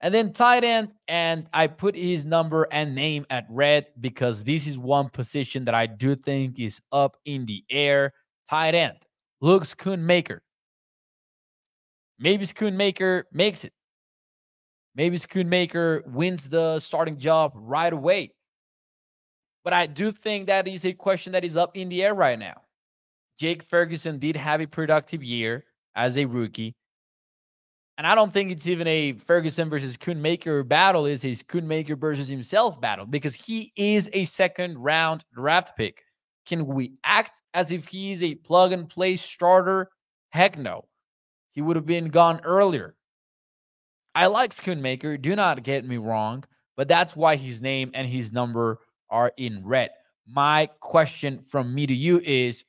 And 0.00 0.14
then 0.14 0.32
tight 0.32 0.62
end, 0.62 0.92
and 1.08 1.48
I 1.52 1.66
put 1.66 1.96
his 1.96 2.24
number 2.24 2.68
and 2.70 2.94
name 2.94 3.26
at 3.30 3.46
red 3.50 3.86
because 4.00 4.44
this 4.44 4.68
is 4.68 4.78
one 4.78 5.08
position 5.08 5.64
that 5.64 5.74
I 5.74 5.86
do 5.86 6.14
think 6.14 6.60
is 6.60 6.80
up 6.92 7.16
in 7.24 7.46
the 7.46 7.64
air. 7.68 8.12
Tight 8.48 8.76
end, 8.76 8.98
Luke 9.40 9.64
Schoonmaker. 9.64 10.38
Maybe 12.20 12.46
Schoonmaker 12.46 13.24
makes 13.32 13.64
it. 13.64 13.72
Maybe 14.98 15.16
Schoonmaker 15.16 16.04
wins 16.08 16.48
the 16.48 16.80
starting 16.80 17.18
job 17.18 17.52
right 17.54 17.92
away. 17.92 18.32
But 19.62 19.72
I 19.72 19.86
do 19.86 20.10
think 20.10 20.48
that 20.48 20.66
is 20.66 20.84
a 20.84 20.92
question 20.92 21.32
that 21.34 21.44
is 21.44 21.56
up 21.56 21.76
in 21.76 21.88
the 21.88 22.02
air 22.02 22.14
right 22.14 22.36
now. 22.36 22.62
Jake 23.38 23.62
Ferguson 23.70 24.18
did 24.18 24.34
have 24.34 24.60
a 24.60 24.66
productive 24.66 25.22
year 25.22 25.64
as 25.94 26.18
a 26.18 26.24
rookie. 26.24 26.74
And 27.96 28.08
I 28.08 28.16
don't 28.16 28.32
think 28.32 28.50
it's 28.50 28.66
even 28.66 28.88
a 28.88 29.12
Ferguson 29.12 29.70
versus 29.70 29.96
Schoonmaker 29.96 30.66
battle. 30.66 31.06
It's 31.06 31.24
a 31.24 31.28
Schoonmaker 31.28 31.96
versus 31.96 32.26
himself 32.26 32.80
battle 32.80 33.06
because 33.06 33.36
he 33.36 33.72
is 33.76 34.10
a 34.12 34.24
second 34.24 34.78
round 34.78 35.24
draft 35.32 35.76
pick. 35.76 36.02
Can 36.44 36.66
we 36.66 36.94
act 37.04 37.40
as 37.54 37.70
if 37.70 37.86
he 37.86 38.10
is 38.10 38.24
a 38.24 38.34
plug 38.34 38.72
and 38.72 38.88
play 38.88 39.14
starter? 39.14 39.90
Heck 40.30 40.58
no. 40.58 40.86
He 41.52 41.62
would 41.62 41.76
have 41.76 41.86
been 41.86 42.08
gone 42.08 42.40
earlier. 42.42 42.96
I 44.14 44.26
like 44.26 44.52
Schoonmaker. 44.52 45.20
Do 45.20 45.36
not 45.36 45.62
get 45.62 45.84
me 45.84 45.96
wrong, 45.96 46.44
but 46.76 46.88
that's 46.88 47.14
why 47.14 47.36
his 47.36 47.62
name 47.62 47.90
and 47.94 48.08
his 48.08 48.32
number 48.32 48.80
are 49.10 49.32
in 49.36 49.64
red. 49.64 49.90
My 50.26 50.66
question 50.80 51.40
from 51.40 51.74
me 51.74 51.86
to 51.86 51.94
you 51.94 52.20
is 52.20 52.64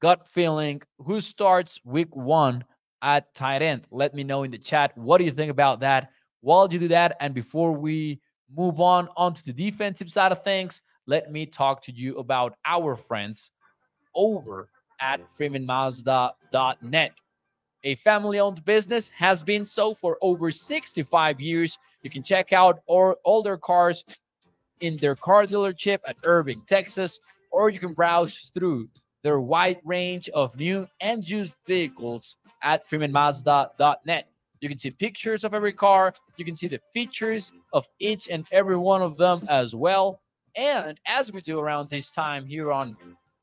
gut 0.00 0.26
feeling 0.28 0.80
who 0.98 1.20
starts 1.20 1.80
week 1.84 2.14
one 2.14 2.64
at 3.02 3.34
tight 3.34 3.62
end? 3.62 3.86
Let 3.90 4.14
me 4.14 4.24
know 4.24 4.42
in 4.42 4.50
the 4.50 4.58
chat. 4.58 4.96
What 4.96 5.18
do 5.18 5.24
you 5.24 5.30
think 5.30 5.50
about 5.50 5.80
that? 5.80 6.10
While 6.40 6.72
you 6.72 6.78
do 6.78 6.88
that, 6.88 7.16
and 7.20 7.34
before 7.34 7.72
we 7.72 8.20
move 8.56 8.80
on 8.80 9.08
onto 9.16 9.42
the 9.42 9.52
defensive 9.52 10.10
side 10.10 10.32
of 10.32 10.42
things, 10.44 10.82
let 11.06 11.32
me 11.32 11.46
talk 11.46 11.82
to 11.84 11.92
you 11.92 12.16
about 12.16 12.54
our 12.64 12.96
friends 12.96 13.50
over 14.14 14.68
at 15.00 15.20
freemanmazda.net. 15.36 17.12
A 17.88 17.94
family 17.94 18.38
owned 18.38 18.62
business 18.66 19.08
has 19.16 19.42
been 19.42 19.64
so 19.64 19.94
for 19.94 20.18
over 20.20 20.50
65 20.50 21.40
years. 21.40 21.78
You 22.02 22.10
can 22.10 22.22
check 22.22 22.52
out 22.52 22.82
all, 22.86 23.42
their 23.42 23.56
cars 23.56 24.04
in 24.80 24.98
their 24.98 25.16
car 25.16 25.46
dealership 25.46 26.00
at 26.06 26.18
Irving, 26.22 26.60
Texas, 26.66 27.18
or 27.50 27.70
you 27.70 27.78
can 27.78 27.94
browse 27.94 28.52
through 28.52 28.90
their 29.22 29.40
wide 29.40 29.80
range 29.86 30.28
of 30.28 30.54
new 30.54 30.86
and 31.00 31.26
used 31.26 31.54
vehicles 31.66 32.36
at 32.62 32.86
freemanmazda.net. 32.90 34.28
You 34.60 34.68
can 34.68 34.78
see 34.78 34.90
pictures 34.90 35.44
of 35.44 35.54
every 35.54 35.72
car, 35.72 36.12
you 36.36 36.44
can 36.44 36.56
see 36.56 36.68
the 36.68 36.82
features 36.92 37.52
of 37.72 37.88
each 37.98 38.28
and 38.28 38.46
every 38.52 38.76
one 38.76 39.00
of 39.00 39.16
them 39.16 39.40
as 39.48 39.74
well. 39.74 40.20
And 40.54 41.00
as 41.06 41.32
we 41.32 41.40
do 41.40 41.58
around 41.58 41.88
this 41.88 42.10
time 42.10 42.44
here 42.44 42.70
on 42.70 42.98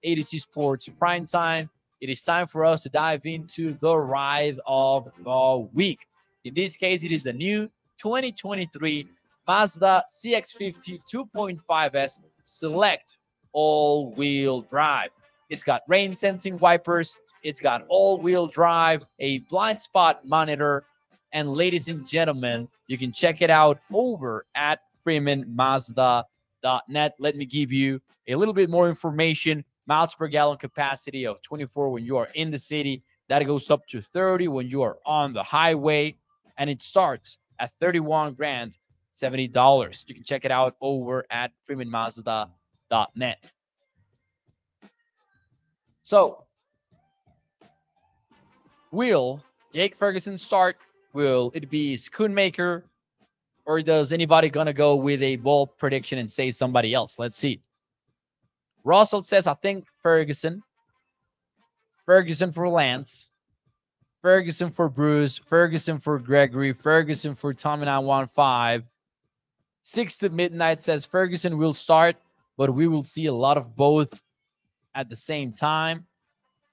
AtoZ 0.06 0.40
Sports 0.40 0.88
Prime 0.88 1.26
Time, 1.26 1.68
it 2.02 2.10
is 2.10 2.24
time 2.24 2.48
for 2.48 2.66
us 2.66 2.84
to 2.84 2.90
dive 2.90 3.26
into 3.26 3.78
the 3.80 3.98
ride 3.98 4.60
of 4.66 5.10
the 5.24 5.68
week. 5.74 6.08
In 6.44 6.54
this 6.54 6.76
case, 6.76 7.04
it 7.04 7.12
is 7.12 7.24
the 7.24 7.34
new 7.34 7.70
2023 7.98 9.08
Mazda 9.48 10.04
CX-50 10.10 11.00
2.5S 11.12 12.20
Select 12.44 13.18
all-wheel 13.54 14.62
drive. 14.62 15.10
It's 15.50 15.64
got 15.64 15.82
rain 15.88 16.16
sensing 16.16 16.58
wipers, 16.58 17.16
it's 17.44 17.60
got 17.60 17.86
all-wheel 17.88 18.48
drive, 18.48 19.06
a 19.20 19.40
blind 19.50 19.80
spot 19.80 20.28
monitor, 20.28 20.84
and 21.32 21.54
ladies 21.54 21.90
and 21.90 22.08
gentlemen, 22.08 22.68
you 22.88 22.98
can 22.98 23.12
check 23.12 23.42
it 23.42 23.50
out 23.50 23.80
over 23.94 24.46
at 24.56 24.80
freemanmazda.net. 25.06 27.16
Let 27.20 27.36
me 27.36 27.46
give 27.46 27.72
you 27.72 28.02
a 28.28 28.36
little 28.36 28.54
bit 28.54 28.70
more 28.70 28.90
information. 28.90 29.64
Miles 29.88 30.16
per 30.16 30.28
gallon 30.28 30.58
capacity 30.58 31.26
of 31.26 31.42
24 31.42 31.90
when 31.92 32.06
you 32.06 32.18
are 32.18 32.30
in 32.36 32.52
the 32.52 32.58
city. 32.58 33.04
That 33.30 33.46
goes 33.46 33.70
up 33.72 33.88
to 33.88 34.02
30 34.02 34.48
when 34.48 34.68
you 34.68 34.82
are 34.82 34.98
on 35.06 35.34
the 35.34 35.44
highway. 35.44 36.18
And 36.58 36.70
it 36.70 36.82
starts 36.82 37.38
at 37.60 37.72
31 37.80 38.34
grand 38.34 38.78
$70. 39.16 40.04
You 40.08 40.16
can 40.16 40.24
check 40.24 40.46
it 40.46 40.52
out 40.52 40.76
over 40.82 41.26
at 41.30 41.52
freemanmazda.net. 41.70 43.38
So, 46.04 46.44
will 48.92 49.42
Jake 49.74 49.96
Ferguson 49.96 50.38
start? 50.38 50.78
Will 51.14 51.52
it 51.56 51.70
be 51.70 51.96
Schoonmaker? 51.96 52.84
Or 53.66 53.82
does 53.82 54.12
anybody 54.12 54.50
gonna 54.50 54.74
go 54.74 54.96
with 54.96 55.24
a 55.24 55.38
bold 55.38 55.76
prediction 55.78 56.20
and 56.20 56.30
say 56.30 56.52
somebody 56.52 56.94
else? 56.94 57.18
Let's 57.18 57.38
see. 57.38 57.62
Russell 58.86 59.24
says, 59.24 59.48
I 59.48 59.56
think 59.56 59.88
Ferguson. 60.02 60.62
Ferguson 62.06 62.52
for 62.52 62.70
Lance. 62.70 63.30
Ferguson 64.22 64.70
for 64.70 64.88
Bruce. 64.88 65.40
Ferguson 65.40 66.00
for 66.00 66.20
Gregory. 66.20 66.72
Ferguson 66.72 67.34
for 67.34 67.54
Tommy 67.54 67.86
915. 67.86 68.88
Six 69.82 70.18
to 70.20 70.30
midnight 70.30 70.84
says 70.84 71.06
Ferguson 71.06 71.58
will 71.58 71.74
start, 71.74 72.16
but 72.58 72.74
we 72.74 72.88
will 72.88 73.04
see 73.04 73.26
a 73.26 73.34
lot 73.34 73.58
of 73.58 73.76
both 73.76 74.22
at 74.94 75.10
the 75.10 75.16
same 75.16 75.52
time. 75.52 76.06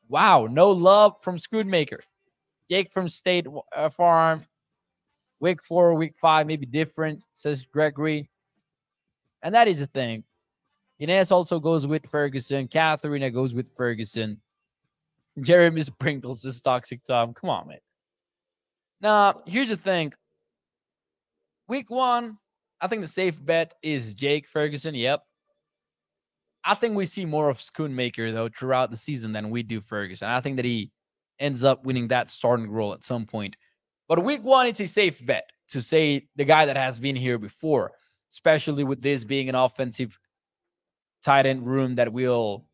Wow, 0.08 0.46
no 0.50 0.70
love 0.70 1.16
from 1.22 1.38
Schoonmaker. 1.38 2.00
Jake 2.70 2.92
from 2.92 3.08
State 3.08 3.46
uh, 3.74 3.88
Farm. 3.88 4.44
Week 5.40 5.62
four, 5.64 5.94
week 5.94 6.14
five, 6.20 6.46
maybe 6.46 6.66
different, 6.66 7.22
says 7.32 7.64
Gregory. 7.72 8.30
And 9.42 9.54
that 9.54 9.66
is 9.66 9.80
the 9.80 9.86
thing. 9.88 10.24
Ines 11.02 11.32
also 11.32 11.58
goes 11.58 11.86
with 11.86 12.08
Ferguson. 12.08 12.68
Katharina 12.68 13.30
goes 13.30 13.54
with 13.54 13.74
Ferguson. 13.76 14.40
Jeremy 15.40 15.80
Sprinkles 15.80 16.44
is 16.44 16.60
toxic 16.60 17.02
Tom. 17.02 17.34
Come 17.34 17.50
on, 17.50 17.68
man. 17.68 17.78
Now, 19.00 19.42
here's 19.46 19.70
the 19.70 19.76
thing. 19.76 20.12
Week 21.66 21.90
one, 21.90 22.38
I 22.80 22.86
think 22.86 23.00
the 23.00 23.08
safe 23.08 23.44
bet 23.44 23.74
is 23.82 24.14
Jake 24.14 24.46
Ferguson. 24.46 24.94
Yep. 24.94 25.22
I 26.64 26.74
think 26.76 26.94
we 26.94 27.06
see 27.06 27.24
more 27.24 27.48
of 27.48 27.58
Schoonmaker 27.58 28.32
though 28.32 28.48
throughout 28.48 28.90
the 28.90 28.96
season 28.96 29.32
than 29.32 29.50
we 29.50 29.64
do 29.64 29.80
Ferguson. 29.80 30.28
I 30.28 30.40
think 30.40 30.56
that 30.56 30.64
he 30.64 30.92
ends 31.40 31.64
up 31.64 31.84
winning 31.84 32.06
that 32.08 32.30
starting 32.30 32.70
role 32.70 32.92
at 32.92 33.04
some 33.04 33.26
point. 33.26 33.56
But 34.08 34.22
week 34.22 34.44
one, 34.44 34.68
it's 34.68 34.80
a 34.80 34.86
safe 34.86 35.24
bet 35.26 35.50
to 35.70 35.82
say 35.82 36.28
the 36.36 36.44
guy 36.44 36.66
that 36.66 36.76
has 36.76 37.00
been 37.00 37.16
here 37.16 37.38
before, 37.38 37.90
especially 38.30 38.84
with 38.84 39.02
this 39.02 39.24
being 39.24 39.48
an 39.48 39.56
offensive 39.56 40.16
tight 41.22 41.46
end 41.46 41.66
room 41.66 41.96
that 41.96 42.12
will 42.12 42.64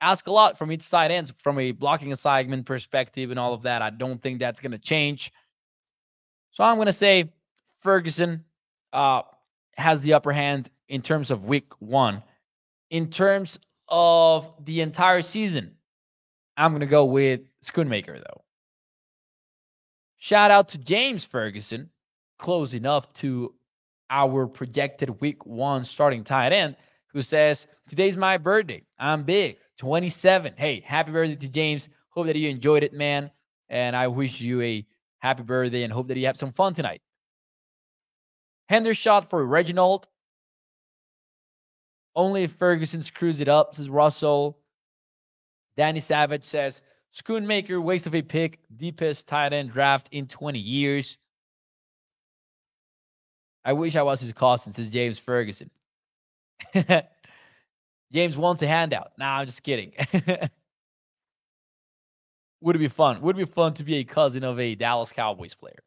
ask 0.00 0.26
a 0.26 0.32
lot 0.32 0.58
from 0.58 0.70
each 0.70 0.82
side 0.82 1.10
ends 1.10 1.32
from 1.38 1.58
a 1.58 1.72
blocking 1.72 2.12
assignment 2.12 2.66
perspective 2.66 3.30
and 3.30 3.38
all 3.38 3.54
of 3.54 3.62
that. 3.62 3.80
I 3.82 3.90
don't 3.90 4.20
think 4.22 4.38
that's 4.38 4.60
going 4.60 4.72
to 4.72 4.78
change. 4.78 5.32
So 6.50 6.62
I'm 6.62 6.76
going 6.76 6.86
to 6.86 6.92
say 6.92 7.32
Ferguson 7.80 8.44
uh, 8.92 9.22
has 9.76 10.00
the 10.02 10.12
upper 10.12 10.32
hand 10.32 10.70
in 10.88 11.02
terms 11.02 11.30
of 11.30 11.44
week 11.44 11.72
one. 11.80 12.22
In 12.90 13.10
terms 13.10 13.58
of 13.88 14.54
the 14.64 14.80
entire 14.80 15.22
season, 15.22 15.74
I'm 16.56 16.72
going 16.72 16.80
to 16.80 16.86
go 16.86 17.06
with 17.06 17.40
Schoonmaker, 17.64 18.18
though. 18.18 18.44
Shout 20.18 20.50
out 20.50 20.68
to 20.68 20.78
James 20.78 21.24
Ferguson, 21.24 21.90
close 22.38 22.74
enough 22.74 23.12
to 23.14 23.54
our 24.10 24.46
projected 24.46 25.20
week 25.20 25.44
one 25.44 25.84
starting 25.84 26.24
tight 26.24 26.52
end, 26.52 26.76
who 27.14 27.22
says, 27.22 27.66
Today's 27.88 28.16
my 28.16 28.36
birthday. 28.36 28.82
I'm 28.98 29.24
big, 29.24 29.56
27. 29.78 30.54
Hey, 30.56 30.82
happy 30.84 31.12
birthday 31.12 31.36
to 31.36 31.48
James. 31.48 31.88
Hope 32.10 32.26
that 32.26 32.36
you 32.36 32.50
enjoyed 32.50 32.82
it, 32.82 32.92
man. 32.92 33.30
And 33.70 33.96
I 33.96 34.08
wish 34.08 34.40
you 34.40 34.60
a 34.60 34.86
happy 35.20 35.44
birthday 35.44 35.84
and 35.84 35.92
hope 35.92 36.08
that 36.08 36.18
you 36.18 36.26
have 36.26 36.36
some 36.36 36.52
fun 36.52 36.74
tonight. 36.74 37.00
Hendershot 38.70 39.30
for 39.30 39.44
Reginald. 39.44 40.08
Only 42.16 42.44
if 42.44 42.52
Ferguson 42.52 43.02
screws 43.02 43.40
it 43.40 43.48
up, 43.48 43.74
says 43.74 43.88
Russell. 43.88 44.58
Danny 45.76 46.00
Savage 46.00 46.44
says, 46.44 46.82
Schoonmaker, 47.12 47.82
waste 47.82 48.06
of 48.06 48.14
a 48.14 48.22
pick, 48.22 48.58
deepest 48.76 49.28
tight 49.28 49.52
end 49.52 49.72
draft 49.72 50.08
in 50.12 50.26
20 50.26 50.58
years. 50.58 51.16
I 53.64 53.72
wish 53.72 53.96
I 53.96 54.02
was 54.02 54.20
his 54.20 54.32
cousin, 54.32 54.72
says 54.72 54.90
James 54.90 55.18
Ferguson. 55.18 55.70
James 58.12 58.36
wants 58.36 58.62
a 58.62 58.66
handout. 58.66 59.12
Nah, 59.18 59.38
I'm 59.38 59.46
just 59.46 59.62
kidding. 59.62 59.92
Would 62.60 62.76
it 62.76 62.78
be 62.78 62.88
fun? 62.88 63.20
Would 63.20 63.36
it 63.36 63.46
be 63.46 63.52
fun 63.52 63.74
to 63.74 63.84
be 63.84 63.96
a 63.96 64.04
cousin 64.04 64.42
of 64.44 64.58
a 64.58 64.74
Dallas 64.74 65.12
Cowboys 65.12 65.54
player? 65.54 65.82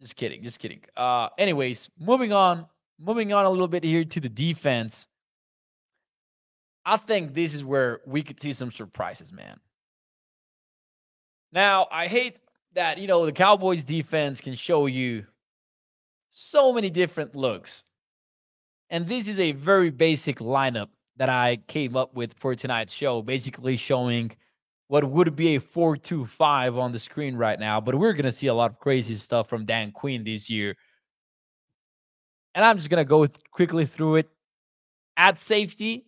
Just 0.00 0.14
kidding, 0.16 0.42
just 0.42 0.60
kidding. 0.60 0.80
Uh, 0.96 1.28
anyways, 1.36 1.90
moving 1.98 2.32
on, 2.32 2.66
moving 3.00 3.32
on 3.32 3.44
a 3.44 3.50
little 3.50 3.66
bit 3.66 3.82
here 3.82 4.04
to 4.04 4.20
the 4.20 4.28
defense. 4.28 5.08
I 6.84 6.96
think 6.96 7.34
this 7.34 7.54
is 7.54 7.64
where 7.64 8.00
we 8.06 8.22
could 8.22 8.40
see 8.40 8.52
some 8.52 8.70
surprises, 8.70 9.32
man. 9.32 9.58
Now, 11.52 11.88
I 11.90 12.06
hate 12.06 12.38
that, 12.74 12.98
you 12.98 13.08
know, 13.08 13.26
the 13.26 13.32
Cowboys 13.32 13.82
defense 13.82 14.40
can 14.40 14.54
show 14.54 14.86
you 14.86 15.26
so 16.30 16.72
many 16.72 16.90
different 16.90 17.34
looks. 17.34 17.82
And 18.90 19.06
this 19.06 19.28
is 19.28 19.38
a 19.38 19.52
very 19.52 19.90
basic 19.90 20.38
lineup 20.38 20.88
that 21.16 21.28
I 21.28 21.56
came 21.66 21.96
up 21.96 22.14
with 22.14 22.32
for 22.34 22.54
tonight's 22.54 22.92
show, 22.92 23.22
basically 23.22 23.76
showing 23.76 24.30
what 24.86 25.04
would 25.04 25.36
be 25.36 25.56
a 25.56 25.60
4-2-5 25.60 26.78
on 26.78 26.92
the 26.92 26.98
screen 26.98 27.36
right 27.36 27.60
now, 27.60 27.80
but 27.80 27.94
we're 27.94 28.14
going 28.14 28.24
to 28.24 28.32
see 28.32 28.46
a 28.46 28.54
lot 28.54 28.70
of 28.70 28.78
crazy 28.78 29.14
stuff 29.16 29.48
from 29.48 29.66
Dan 29.66 29.92
Quinn 29.92 30.24
this 30.24 30.48
year. 30.48 30.74
And 32.54 32.64
I'm 32.64 32.78
just 32.78 32.88
going 32.88 33.04
to 33.04 33.08
go 33.08 33.26
quickly 33.50 33.84
through 33.84 34.16
it. 34.16 34.30
At 35.16 35.38
safety, 35.38 36.06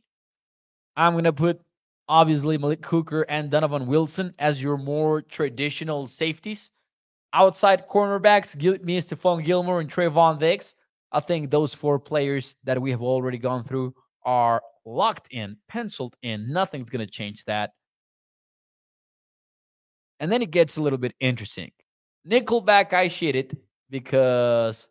I'm 0.96 1.12
going 1.12 1.24
to 1.24 1.32
put 1.32 1.60
obviously 2.08 2.56
Malik 2.56 2.84
Hooker 2.86 3.22
and 3.22 3.50
Donovan 3.50 3.86
Wilson 3.86 4.32
as 4.38 4.62
your 4.62 4.78
more 4.78 5.20
traditional 5.20 6.06
safeties. 6.06 6.70
Outside 7.32 7.86
cornerbacks, 7.86 8.56
give 8.56 8.82
me 8.82 8.98
Stephon 8.98 9.44
Gilmore 9.44 9.80
and 9.80 9.90
Trevon 9.92 10.38
Diggs. 10.38 10.74
I 11.12 11.20
think 11.20 11.50
those 11.50 11.74
four 11.74 11.98
players 11.98 12.56
that 12.64 12.80
we 12.80 12.90
have 12.90 13.02
already 13.02 13.38
gone 13.38 13.64
through 13.64 13.94
are 14.24 14.62
locked 14.84 15.28
in, 15.32 15.56
penciled 15.68 16.14
in. 16.22 16.52
Nothing's 16.52 16.90
going 16.90 17.04
to 17.04 17.10
change 17.10 17.44
that. 17.44 17.70
And 20.20 20.30
then 20.30 20.42
it 20.42 20.50
gets 20.50 20.76
a 20.76 20.82
little 20.82 20.98
bit 20.98 21.14
interesting. 21.20 21.72
Nickelback, 22.28 22.92
I 22.92 23.08
shit 23.08 23.34
it 23.34 23.54
because 23.88 24.88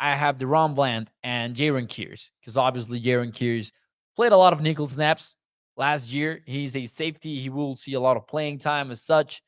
I 0.00 0.16
have 0.16 0.38
DaRon 0.38 0.74
Bland 0.74 1.10
and 1.22 1.54
Jayron 1.54 1.86
Kearse. 1.86 2.28
Because 2.40 2.56
obviously, 2.56 3.00
Jayron 3.00 3.32
Kearse 3.32 3.70
played 4.16 4.32
a 4.32 4.36
lot 4.36 4.52
of 4.52 4.60
nickel 4.60 4.88
snaps 4.88 5.34
last 5.76 6.12
year. 6.12 6.40
He's 6.46 6.74
a 6.74 6.86
safety. 6.86 7.38
He 7.38 7.50
will 7.50 7.76
see 7.76 7.94
a 7.94 8.00
lot 8.00 8.16
of 8.16 8.26
playing 8.26 8.58
time 8.58 8.90
as 8.90 9.02
such. 9.02 9.42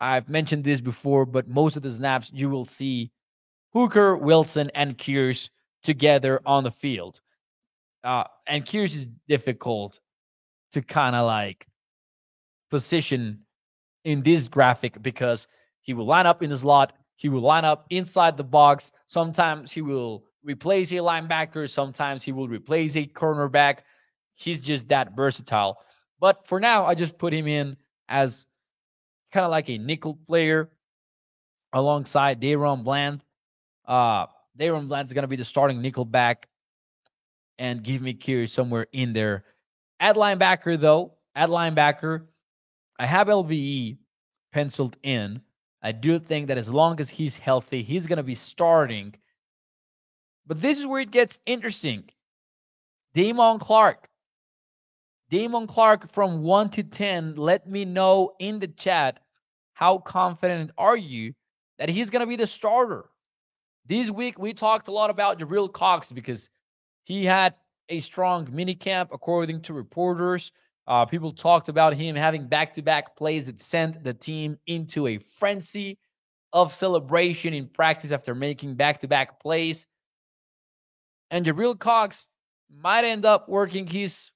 I've 0.00 0.28
mentioned 0.28 0.64
this 0.64 0.80
before, 0.80 1.24
but 1.24 1.48
most 1.48 1.76
of 1.76 1.82
the 1.82 1.90
snaps 1.90 2.30
you 2.32 2.50
will 2.50 2.64
see 2.64 3.10
Hooker, 3.72 4.16
Wilson, 4.16 4.68
and 4.74 4.96
Kearse 4.96 5.50
together 5.82 6.40
on 6.46 6.64
the 6.64 6.70
field. 6.70 7.20
Uh, 8.04 8.24
and 8.46 8.64
Kearse 8.64 8.94
is 8.94 9.08
difficult 9.28 10.00
to 10.72 10.82
kind 10.82 11.16
of 11.16 11.26
like 11.26 11.66
position 12.70 13.40
in 14.04 14.22
this 14.22 14.48
graphic 14.48 15.00
because 15.02 15.46
he 15.82 15.94
will 15.94 16.06
line 16.06 16.26
up 16.26 16.42
in 16.42 16.50
the 16.50 16.58
slot, 16.58 16.92
he 17.16 17.28
will 17.28 17.40
line 17.40 17.64
up 17.64 17.86
inside 17.90 18.36
the 18.36 18.44
box. 18.44 18.92
Sometimes 19.06 19.72
he 19.72 19.82
will 19.82 20.24
replace 20.44 20.92
a 20.92 20.96
linebacker, 20.96 21.68
sometimes 21.68 22.22
he 22.22 22.32
will 22.32 22.48
replace 22.48 22.96
a 22.96 23.06
cornerback. 23.06 23.78
He's 24.34 24.60
just 24.60 24.88
that 24.88 25.16
versatile. 25.16 25.78
But 26.20 26.46
for 26.46 26.60
now, 26.60 26.86
I 26.86 26.94
just 26.94 27.18
put 27.18 27.32
him 27.32 27.46
in 27.46 27.76
as 28.08 28.46
kind 29.32 29.44
of 29.44 29.50
like 29.50 29.68
a 29.68 29.78
nickel 29.78 30.14
player 30.14 30.70
alongside 31.72 32.40
DaRon 32.40 32.84
Bland. 32.84 33.22
Uh, 33.88 34.26
DaRon 34.58 34.86
Bland 34.86 35.06
is 35.06 35.12
going 35.14 35.22
to 35.22 35.28
be 35.28 35.36
the 35.36 35.44
starting 35.44 35.80
nickel 35.80 36.04
back 36.04 36.46
and 37.58 37.82
give 37.82 38.02
me 38.02 38.14
Kearse 38.14 38.50
somewhere 38.50 38.86
in 38.92 39.12
there. 39.12 39.44
At 39.98 40.16
linebacker, 40.16 40.80
though, 40.80 41.14
at 41.34 41.48
linebacker, 41.48 42.26
I 42.98 43.06
have 43.06 43.26
LVE 43.28 43.96
penciled 44.52 44.96
in. 45.02 45.40
I 45.82 45.92
do 45.92 46.18
think 46.18 46.48
that 46.48 46.58
as 46.58 46.68
long 46.68 47.00
as 47.00 47.08
he's 47.08 47.36
healthy, 47.36 47.82
he's 47.82 48.06
going 48.06 48.18
to 48.18 48.22
be 48.22 48.34
starting. 48.34 49.14
But 50.46 50.60
this 50.60 50.78
is 50.78 50.86
where 50.86 51.00
it 51.00 51.10
gets 51.10 51.38
interesting. 51.46 52.04
Damone 53.14 53.60
Clark. 53.60 54.08
Damone 55.30 55.68
Clark 55.68 56.10
from 56.12 56.42
1 56.42 56.70
to 56.70 56.82
10. 56.82 57.36
Let 57.36 57.68
me 57.68 57.84
know 57.84 58.32
in 58.38 58.58
the 58.58 58.68
chat 58.68 59.20
how 59.72 59.98
confident 59.98 60.72
are 60.76 60.96
you 60.96 61.34
that 61.78 61.88
he's 61.88 62.10
going 62.10 62.20
to 62.20 62.26
be 62.26 62.36
the 62.36 62.46
starter. 62.46 63.04
This 63.88 64.10
week, 64.10 64.38
we 64.38 64.52
talked 64.52 64.88
a 64.88 64.92
lot 64.92 65.08
about 65.08 65.38
Jabril 65.38 65.72
Cox 65.72 66.12
because 66.12 66.50
he 67.04 67.24
had 67.24 67.54
a 67.88 68.00
strong 68.00 68.46
mini 68.52 68.74
camp, 68.74 69.08
according 69.14 69.62
to 69.62 69.72
reporters. 69.72 70.52
Uh, 70.86 71.06
people 71.06 71.32
talked 71.32 71.70
about 71.70 71.94
him 71.94 72.14
having 72.14 72.48
back 72.48 72.74
to 72.74 72.82
back 72.82 73.16
plays 73.16 73.46
that 73.46 73.62
sent 73.62 74.04
the 74.04 74.12
team 74.12 74.58
into 74.66 75.06
a 75.06 75.16
frenzy 75.16 75.98
of 76.52 76.74
celebration 76.74 77.54
in 77.54 77.66
practice 77.66 78.12
after 78.12 78.34
making 78.34 78.74
back 78.74 79.00
to 79.00 79.08
back 79.08 79.40
plays. 79.40 79.86
And 81.30 81.46
Jabril 81.46 81.78
Cox 81.78 82.28
might 82.70 83.04
end 83.04 83.24
up 83.24 83.48
working 83.48 83.86
his 83.86 84.30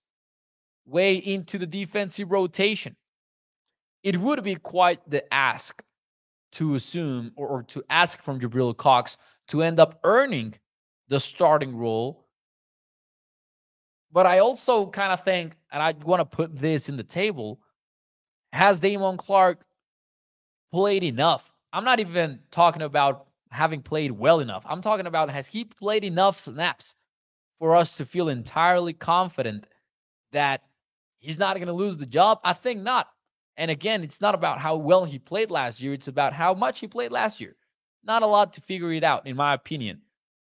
way 0.86 1.16
into 1.16 1.58
the 1.58 1.66
defensive 1.66 2.30
rotation. 2.30 2.96
It 4.02 4.18
would 4.18 4.42
be 4.42 4.54
quite 4.54 5.00
the 5.10 5.22
ask 5.32 5.82
to 6.52 6.74
assume 6.74 7.32
or, 7.36 7.48
or 7.48 7.62
to 7.64 7.84
ask 7.90 8.22
from 8.22 8.40
Jabril 8.40 8.74
Cox 8.74 9.18
to 9.48 9.62
end 9.62 9.80
up 9.80 10.00
earning 10.04 10.54
the 11.08 11.20
starting 11.20 11.76
role 11.76 12.22
but 14.12 14.26
I 14.26 14.40
also 14.40 14.86
kind 14.86 15.12
of 15.12 15.24
think, 15.24 15.56
and 15.72 15.82
I 15.82 15.92
want 16.04 16.20
to 16.20 16.36
put 16.36 16.56
this 16.56 16.88
in 16.88 16.96
the 16.96 17.02
table, 17.02 17.60
has 18.52 18.78
Damone 18.78 19.16
Clark 19.16 19.64
played 20.70 21.02
enough? 21.02 21.50
I'm 21.72 21.84
not 21.84 21.98
even 21.98 22.38
talking 22.50 22.82
about 22.82 23.26
having 23.50 23.82
played 23.82 24.12
well 24.12 24.40
enough. 24.40 24.64
I'm 24.68 24.82
talking 24.82 25.06
about 25.06 25.30
has 25.30 25.46
he 25.46 25.64
played 25.64 26.04
enough 26.04 26.38
snaps 26.38 26.94
for 27.58 27.74
us 27.74 27.96
to 27.96 28.04
feel 28.04 28.28
entirely 28.28 28.92
confident 28.92 29.66
that 30.32 30.62
he's 31.18 31.38
not 31.38 31.56
going 31.56 31.66
to 31.68 31.72
lose 31.72 31.96
the 31.96 32.06
job? 32.06 32.40
I 32.44 32.52
think 32.52 32.82
not. 32.82 33.08
And 33.56 33.70
again, 33.70 34.02
it's 34.02 34.20
not 34.20 34.34
about 34.34 34.58
how 34.58 34.76
well 34.76 35.04
he 35.04 35.18
played 35.18 35.50
last 35.50 35.80
year, 35.80 35.94
it's 35.94 36.08
about 36.08 36.34
how 36.34 36.52
much 36.52 36.80
he 36.80 36.86
played 36.86 37.12
last 37.12 37.40
year. 37.40 37.56
Not 38.04 38.22
a 38.22 38.26
lot 38.26 38.52
to 38.54 38.60
figure 38.60 38.92
it 38.92 39.04
out, 39.04 39.26
in 39.26 39.36
my 39.36 39.54
opinion. 39.54 40.00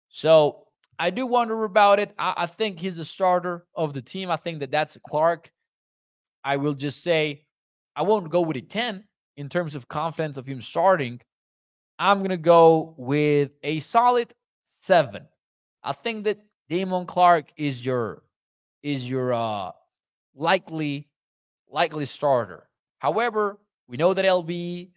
So 0.10 0.68
I 1.00 1.10
do 1.10 1.26
wonder 1.26 1.64
about 1.64 2.00
it. 2.00 2.14
I, 2.18 2.34
I 2.38 2.46
think 2.48 2.80
he's 2.80 2.98
the 2.98 3.06
starter 3.06 3.66
of 3.76 3.94
the 3.94 4.02
team. 4.02 4.30
I 4.30 4.38
think 4.38 4.60
that 4.60 4.72
that's 4.72 4.98
Clark. 5.08 5.52
I 6.44 6.58
will 6.58 6.74
just 6.74 7.04
say 7.04 7.46
I 7.96 8.04
won't 8.04 8.30
go 8.32 8.42
with 8.42 8.58
a 8.58 8.62
10 8.62 9.04
in 9.38 9.50
terms 9.50 9.76
of 9.76 9.88
confidence 9.88 10.38
of 10.38 10.46
him 10.46 10.62
starting. 10.62 11.22
I'm 12.00 12.20
going 12.20 12.30
to 12.30 12.38
go 12.38 12.96
with 12.98 13.52
a 13.64 13.80
solid 13.80 14.34
7. 14.82 15.26
I 15.84 15.94
think 15.94 16.26
that 16.26 16.40
Damone 16.70 17.08
Clark 17.08 17.52
is 17.58 17.86
your 17.86 18.24
is 18.84 19.08
your 19.08 19.34
uh 19.34 19.72
likely 20.36 21.08
likely 21.70 22.06
starter. 22.06 22.68
However, 23.00 23.60
we 23.88 23.98
know 23.98 24.14
that 24.14 24.26
LB 24.26 24.90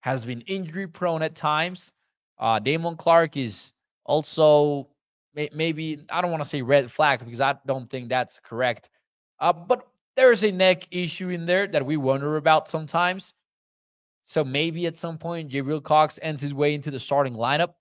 has 0.00 0.24
been 0.24 0.40
injury 0.42 0.86
prone 0.86 1.22
at 1.22 1.34
times. 1.34 1.92
Uh 2.40 2.58
Damone 2.58 2.98
Clark 2.98 3.36
is 3.36 3.72
also 4.04 4.88
maybe 5.34 6.04
I 6.10 6.20
don't 6.20 6.30
want 6.30 6.42
to 6.42 6.48
say 6.48 6.62
red 6.62 6.90
flag 6.90 7.20
because 7.20 7.40
I 7.40 7.54
don't 7.66 7.88
think 7.88 8.08
that's 8.08 8.40
correct. 8.40 8.90
Uh, 9.38 9.52
but 9.52 9.86
there's 10.16 10.42
a 10.42 10.50
neck 10.50 10.88
issue 10.90 11.28
in 11.28 11.46
there 11.46 11.66
that 11.68 11.86
we 11.86 11.96
wonder 11.96 12.36
about 12.36 12.68
sometimes. 12.68 13.34
So 14.24 14.44
maybe 14.44 14.86
at 14.86 14.98
some 14.98 15.18
point 15.18 15.50
Jabril 15.50 15.82
Cox 15.82 16.18
ends 16.22 16.42
his 16.42 16.54
way 16.54 16.74
into 16.74 16.90
the 16.90 16.98
starting 16.98 17.34
lineup. 17.34 17.74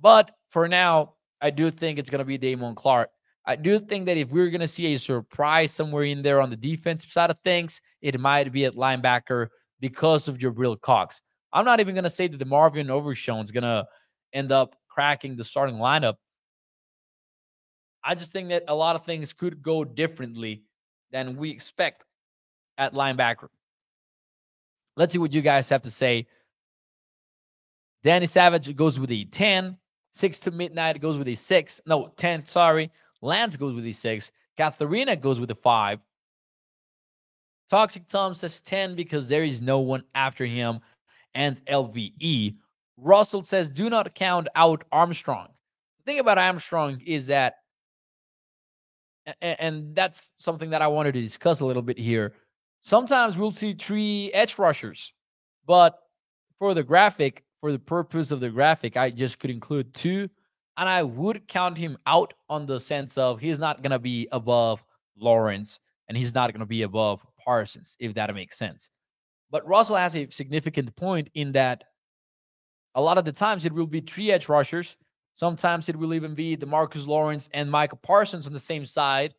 But 0.00 0.30
for 0.50 0.68
now, 0.68 1.14
I 1.40 1.50
do 1.50 1.70
think 1.70 1.98
it's 1.98 2.10
going 2.10 2.20
to 2.20 2.24
be 2.24 2.38
Damone 2.38 2.76
Clark. 2.76 3.10
I 3.46 3.56
do 3.56 3.78
think 3.78 4.06
that 4.06 4.18
if 4.18 4.28
we're 4.30 4.50
going 4.50 4.60
to 4.60 4.68
see 4.68 4.92
a 4.94 4.98
surprise 4.98 5.72
somewhere 5.72 6.04
in 6.04 6.22
there 6.22 6.40
on 6.40 6.50
the 6.50 6.56
defensive 6.56 7.10
side 7.10 7.30
of 7.30 7.38
things, 7.44 7.80
it 8.02 8.20
might 8.20 8.52
be 8.52 8.66
at 8.66 8.74
linebacker 8.74 9.48
because 9.80 10.28
of 10.28 10.38
Jabril 10.38 10.80
Cox. 10.80 11.22
I'm 11.52 11.64
not 11.64 11.80
even 11.80 11.94
going 11.94 12.04
to 12.04 12.10
say 12.10 12.28
that 12.28 12.38
DeMarvion 12.38 12.90
Overshown 12.90 13.44
is 13.44 13.50
going 13.50 13.64
to 13.64 13.86
end 14.32 14.52
up 14.52 14.74
cracking 14.88 15.36
the 15.36 15.44
starting 15.44 15.76
lineup 15.76 16.14
I 18.04 18.14
just 18.14 18.32
think 18.32 18.48
that 18.48 18.64
a 18.68 18.74
lot 18.74 18.96
of 18.96 19.04
things 19.04 19.32
could 19.32 19.62
go 19.62 19.84
differently 19.84 20.62
than 21.10 21.36
we 21.36 21.50
expect 21.50 22.04
at 22.76 22.94
linebacker. 22.94 23.48
Let's 24.96 25.12
see 25.12 25.18
what 25.18 25.32
you 25.32 25.42
guys 25.42 25.68
have 25.68 25.82
to 25.82 25.90
say. 25.90 26.26
Danny 28.04 28.26
Savage 28.26 28.74
goes 28.76 28.98
with 28.98 29.10
a 29.10 29.24
10. 29.24 29.76
6 30.14 30.40
to 30.40 30.50
midnight 30.50 31.00
goes 31.00 31.18
with 31.18 31.28
a 31.28 31.34
6. 31.34 31.80
No, 31.86 32.12
10, 32.16 32.46
sorry. 32.46 32.90
Lance 33.20 33.56
goes 33.56 33.74
with 33.74 33.84
a 33.84 33.92
6. 33.92 34.30
Katharina 34.56 35.14
goes 35.14 35.38
with 35.38 35.50
a 35.50 35.54
5. 35.54 36.00
Toxic 37.70 38.08
Tom 38.08 38.34
says 38.34 38.60
10 38.62 38.96
because 38.96 39.28
there 39.28 39.44
is 39.44 39.60
no 39.60 39.80
one 39.80 40.02
after 40.14 40.46
him 40.46 40.80
and 41.38 41.64
LVE. 41.66 42.56
Russell 42.96 43.42
says 43.42 43.68
do 43.68 43.88
not 43.88 44.12
count 44.14 44.48
out 44.56 44.82
Armstrong. 44.90 45.46
The 45.98 46.12
thing 46.12 46.18
about 46.18 46.36
Armstrong 46.36 47.00
is 47.06 47.28
that 47.28 47.54
and 49.40 49.94
that's 49.94 50.32
something 50.38 50.70
that 50.70 50.82
I 50.82 50.88
wanted 50.88 51.12
to 51.14 51.22
discuss 51.22 51.60
a 51.60 51.66
little 51.66 51.82
bit 51.82 51.98
here. 51.98 52.34
Sometimes 52.80 53.36
we'll 53.36 53.52
see 53.52 53.74
three 53.74 54.32
edge 54.32 54.58
rushers, 54.58 55.12
but 55.66 55.98
for 56.58 56.74
the 56.74 56.82
graphic, 56.82 57.44
for 57.60 57.70
the 57.70 57.78
purpose 57.78 58.30
of 58.30 58.40
the 58.40 58.48
graphic, 58.48 58.96
I 58.96 59.10
just 59.10 59.38
could 59.38 59.50
include 59.50 59.94
two, 59.94 60.28
and 60.76 60.88
I 60.88 61.02
would 61.02 61.46
count 61.46 61.78
him 61.78 61.98
out 62.06 62.34
on 62.48 62.66
the 62.66 62.80
sense 62.80 63.18
of 63.18 63.40
he's 63.40 63.58
not 63.58 63.82
going 63.82 63.90
to 63.90 63.98
be 63.98 64.28
above 64.32 64.82
Lawrence 65.16 65.78
and 66.08 66.16
he's 66.16 66.34
not 66.34 66.50
going 66.52 66.60
to 66.60 66.66
be 66.66 66.82
above 66.82 67.20
Parsons, 67.44 67.96
if 68.00 68.14
that 68.14 68.34
makes 68.34 68.58
sense. 68.58 68.90
But 69.50 69.66
Russell 69.66 69.96
has 69.96 70.16
a 70.16 70.28
significant 70.30 70.94
point 70.96 71.30
in 71.34 71.52
that 71.52 71.84
a 72.94 73.00
lot 73.00 73.18
of 73.18 73.24
the 73.24 73.32
times 73.32 73.64
it 73.64 73.72
will 73.72 73.86
be 73.86 74.00
three 74.00 74.30
edge 74.30 74.48
rushers 74.48 74.96
Sometimes 75.38 75.88
it 75.88 75.94
will 75.94 76.14
even 76.14 76.34
be 76.34 76.56
DeMarcus 76.56 77.06
Lawrence 77.06 77.48
and 77.54 77.70
Micah 77.70 77.94
Parsons 77.94 78.48
on 78.48 78.52
the 78.52 78.58
same 78.58 78.84
side 78.84 79.34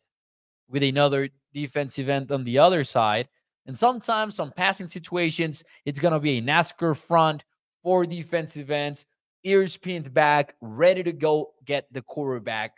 with 0.66 0.82
another 0.82 1.28
defensive 1.52 2.08
end 2.08 2.32
on 2.32 2.42
the 2.42 2.58
other 2.58 2.84
side. 2.84 3.28
And 3.66 3.76
sometimes 3.76 4.34
some 4.34 4.50
passing 4.50 4.88
situations, 4.88 5.62
it's 5.84 6.00
going 6.00 6.14
to 6.14 6.18
be 6.18 6.38
a 6.38 6.42
NASCAR 6.42 6.96
front, 6.96 7.44
four 7.82 8.06
defensive 8.06 8.70
ends, 8.70 9.04
ears 9.44 9.76
pinned 9.76 10.14
back, 10.14 10.54
ready 10.62 11.02
to 11.02 11.12
go 11.12 11.52
get 11.66 11.86
the 11.92 12.00
quarterback. 12.00 12.72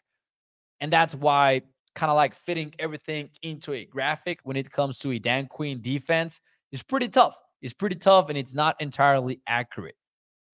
And 0.81 0.93
that's 0.93 1.15
why 1.15 1.63
kind 1.95 2.11
of 2.11 2.17
like 2.17 2.35
fitting 2.35 2.75
everything 2.81 3.31
into 3.43 3.73
a 3.73 3.85
graphic 3.85 4.41
when 4.43 4.57
it 4.57 4.73
comes 4.73 4.99
to 4.99 5.13
a 5.13 5.21
Dan 5.21 5.47
Quinn 5.47 5.81
defense 5.81 6.41
is 6.73 6.83
pretty 6.83 7.09
tough. 7.09 7.37
It's 7.61 7.75
pretty 7.75 7.97
tough 7.97 8.29
and 8.29 8.37
it's 8.37 8.55
not 8.55 8.81
entirely 8.81 9.41
accurate. 9.47 9.95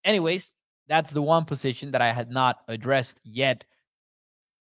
Anyways, 0.04 0.52
that's 0.88 1.10
the 1.10 1.22
one 1.22 1.44
position 1.44 1.92
that 1.92 2.02
I 2.02 2.12
had 2.12 2.30
not 2.30 2.58
addressed 2.68 3.20
yet. 3.24 3.64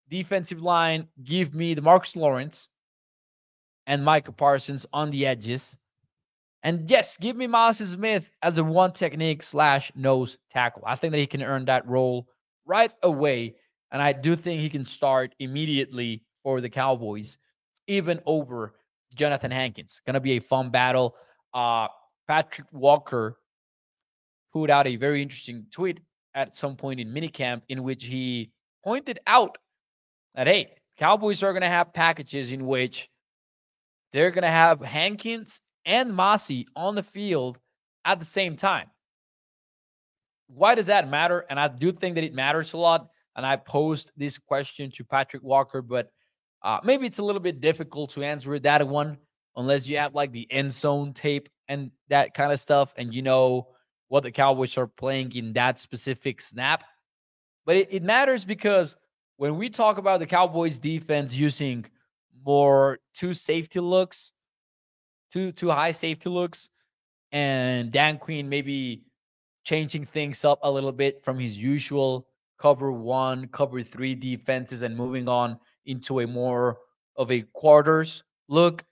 Defensive 0.09 0.61
line, 0.61 1.07
give 1.23 1.53
me 1.53 1.75
DeMarcus 1.75 2.15
Lawrence 2.15 2.69
and 3.87 4.03
Micah 4.03 4.31
Parsons 4.31 4.85
on 4.93 5.11
the 5.11 5.25
edges. 5.25 5.77
And 6.63 6.89
yes, 6.89 7.17
give 7.17 7.35
me 7.35 7.47
Mazi 7.47 7.85
Smith 7.85 8.29
as 8.41 8.57
a 8.57 8.63
one 8.63 8.91
technique 8.91 9.43
slash 9.43 9.91
nose 9.95 10.37
tackle. 10.49 10.83
I 10.85 10.95
think 10.95 11.11
that 11.11 11.19
he 11.19 11.27
can 11.27 11.41
earn 11.41 11.65
that 11.65 11.87
role 11.87 12.27
right 12.65 12.91
away. 13.03 13.55
And 13.91 14.01
I 14.01 14.11
do 14.11 14.35
think 14.35 14.61
he 14.61 14.69
can 14.69 14.83
start 14.83 15.33
immediately 15.39 16.23
for 16.43 16.59
the 16.59 16.69
Cowboys, 16.69 17.37
even 17.87 18.19
over 18.25 18.73
Jonathan 19.15 19.51
Hankins. 19.51 20.01
Gonna 20.05 20.19
be 20.19 20.33
a 20.33 20.39
fun 20.41 20.69
battle. 20.69 21.15
Uh 21.53 21.87
Patrik 22.29 22.65
Walker 22.71 23.37
put 24.53 24.69
out 24.69 24.87
a 24.87 24.95
very 24.95 25.21
interesting 25.21 25.65
tweet 25.71 25.99
at 26.33 26.57
some 26.57 26.75
point 26.75 26.99
in 26.99 27.09
minicamp 27.09 27.61
in 27.69 27.83
which 27.83 28.05
he 28.05 28.51
pointed 28.83 29.19
out 29.27 29.57
that 30.35 30.47
hey, 30.47 30.73
Cowboys 30.97 31.43
are 31.43 31.53
going 31.53 31.61
to 31.61 31.69
have 31.69 31.93
packages 31.93 32.51
in 32.51 32.65
which 32.65 33.09
they're 34.13 34.31
going 34.31 34.43
to 34.43 34.49
have 34.49 34.81
Hankins 34.81 35.61
and 35.85 36.11
Mazi 36.11 36.65
on 36.75 36.95
the 36.95 37.03
field 37.03 37.57
at 38.05 38.19
the 38.19 38.25
same 38.25 38.55
time. 38.55 38.87
Why 40.47 40.75
does 40.75 40.87
that 40.87 41.09
matter? 41.09 41.45
And 41.49 41.59
I 41.59 41.67
do 41.67 41.91
think 41.91 42.15
that 42.15 42.23
it 42.23 42.33
matters 42.33 42.73
a 42.73 42.77
lot. 42.77 43.07
And 43.35 43.45
I 43.45 43.57
posed 43.57 44.11
this 44.17 44.37
question 44.37 44.91
to 44.95 45.03
Patrik 45.03 45.43
Walker, 45.43 45.81
but 45.81 46.09
uh, 46.63 46.79
maybe 46.83 47.05
it's 47.05 47.19
a 47.19 47.23
little 47.23 47.41
bit 47.41 47.61
difficult 47.61 48.11
to 48.11 48.23
answer 48.23 48.57
that 48.59 48.87
one 48.87 49.17
unless 49.57 49.87
you 49.87 49.97
have 49.97 50.15
like 50.15 50.31
the 50.31 50.47
end 50.51 50.71
zone 50.71 51.11
tape 51.11 51.49
and 51.67 51.91
that 52.09 52.33
kind 52.33 52.53
of 52.53 52.59
stuff, 52.59 52.93
and 52.97 53.13
you 53.13 53.21
know 53.21 53.67
what 54.07 54.23
the 54.23 54.31
Cowboys 54.31 54.77
are 54.77 54.87
playing 54.87 55.35
in 55.35 55.51
that 55.53 55.79
specific 55.79 56.39
snap. 56.39 56.85
But 57.65 57.75
it, 57.75 57.89
it 57.91 58.03
matters 58.03 58.45
because 58.45 58.95
when 59.35 59.57
we 59.57 59.69
talk 59.69 59.97
about 59.97 60.19
the 60.21 60.25
Cowboys 60.25 60.79
defense 60.79 61.33
using 61.33 61.85
more 62.45 62.99
two 63.13 63.33
safety 63.33 63.81
looks, 63.81 64.31
two 65.31 65.51
two 65.51 65.69
high 65.69 65.91
safety 65.91 66.29
looks, 66.29 66.69
and 67.33 67.91
Dan 67.91 68.17
Quinn 68.17 68.47
maybe 68.47 69.03
changing 69.65 70.05
things 70.05 70.45
up 70.45 70.59
a 70.63 70.71
little 70.71 70.93
bit 70.93 71.21
from 71.25 71.37
his 71.37 71.57
usual 71.57 72.27
cover 72.57 72.91
one, 72.91 73.47
cover 73.49 73.83
three 73.83 74.15
defenses 74.15 74.81
and 74.81 74.95
moving 74.95 75.27
on 75.27 75.59
into 75.85 76.21
a 76.21 76.27
more 76.27 76.77
of 77.17 77.31
a 77.31 77.41
quarters 77.53 78.23
look 78.47 78.85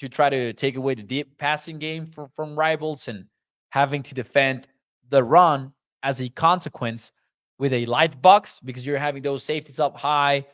to 0.00 0.08
try 0.08 0.30
to 0.30 0.52
take 0.54 0.76
away 0.76 0.94
the 0.94 1.02
deep 1.02 1.36
passing 1.38 1.78
game 1.78 2.06
from, 2.06 2.28
from 2.34 2.58
rivals 2.58 3.06
and 3.08 3.26
having 3.70 4.02
to 4.02 4.14
defend 4.14 4.66
the 5.10 5.22
run 5.22 5.72
as 6.02 6.20
a 6.20 6.28
consequence 6.30 7.12
with 7.58 7.72
a 7.74 7.84
light 7.84 8.20
box 8.22 8.58
because 8.64 8.86
you're 8.86 8.98
having 8.98 9.22
those 9.22 9.44
safeties 9.44 9.78
up 9.78 9.96
high 9.96 10.44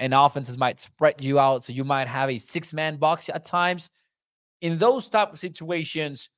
and 0.00 0.12
offenses 0.12 0.58
might 0.58 0.80
spread 0.80 1.22
you 1.22 1.38
out. 1.38 1.64
So 1.64 1.72
you 1.72 1.84
might 1.84 2.08
have 2.08 2.28
a 2.28 2.38
six 2.38 2.72
man 2.72 2.96
box 2.96 3.28
at 3.28 3.44
times. 3.44 3.88
In 4.60 4.78
those 4.78 5.08
type 5.08 5.32
of 5.32 5.38
situations, 5.38 6.28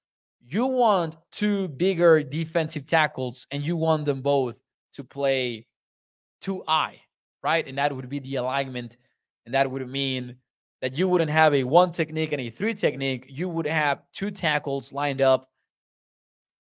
you 0.47 0.67
want 0.67 1.17
two 1.33 1.69
bigger 1.69 2.23
defensive 2.23 2.87
tackles 2.87 3.47
and 3.51 3.63
you 3.63 3.77
want 3.77 4.05
them 4.05 4.21
both 4.21 4.61
to 4.93 5.05
play 5.05 5.67
two 6.43 6.63
eye, 6.69 7.01
right? 7.43 7.67
And 7.67 7.79
that 7.79 7.95
would 7.95 8.09
be 8.11 8.19
the 8.19 8.37
alignment. 8.37 8.99
And 9.47 9.55
that 9.55 9.71
would 9.71 9.89
mean 9.89 10.37
that 10.81 10.97
you 10.97 11.09
wouldn't 11.09 11.31
have 11.31 11.55
a 11.55 11.65
one 11.65 11.93
technique 11.93 12.33
and 12.33 12.41
a 12.41 12.51
three 12.51 12.75
technique. 12.75 13.27
You 13.29 13.49
would 13.49 13.67
have 13.67 14.03
two 14.13 14.31
tackles 14.31 14.93
lined 14.93 15.21
up 15.21 15.51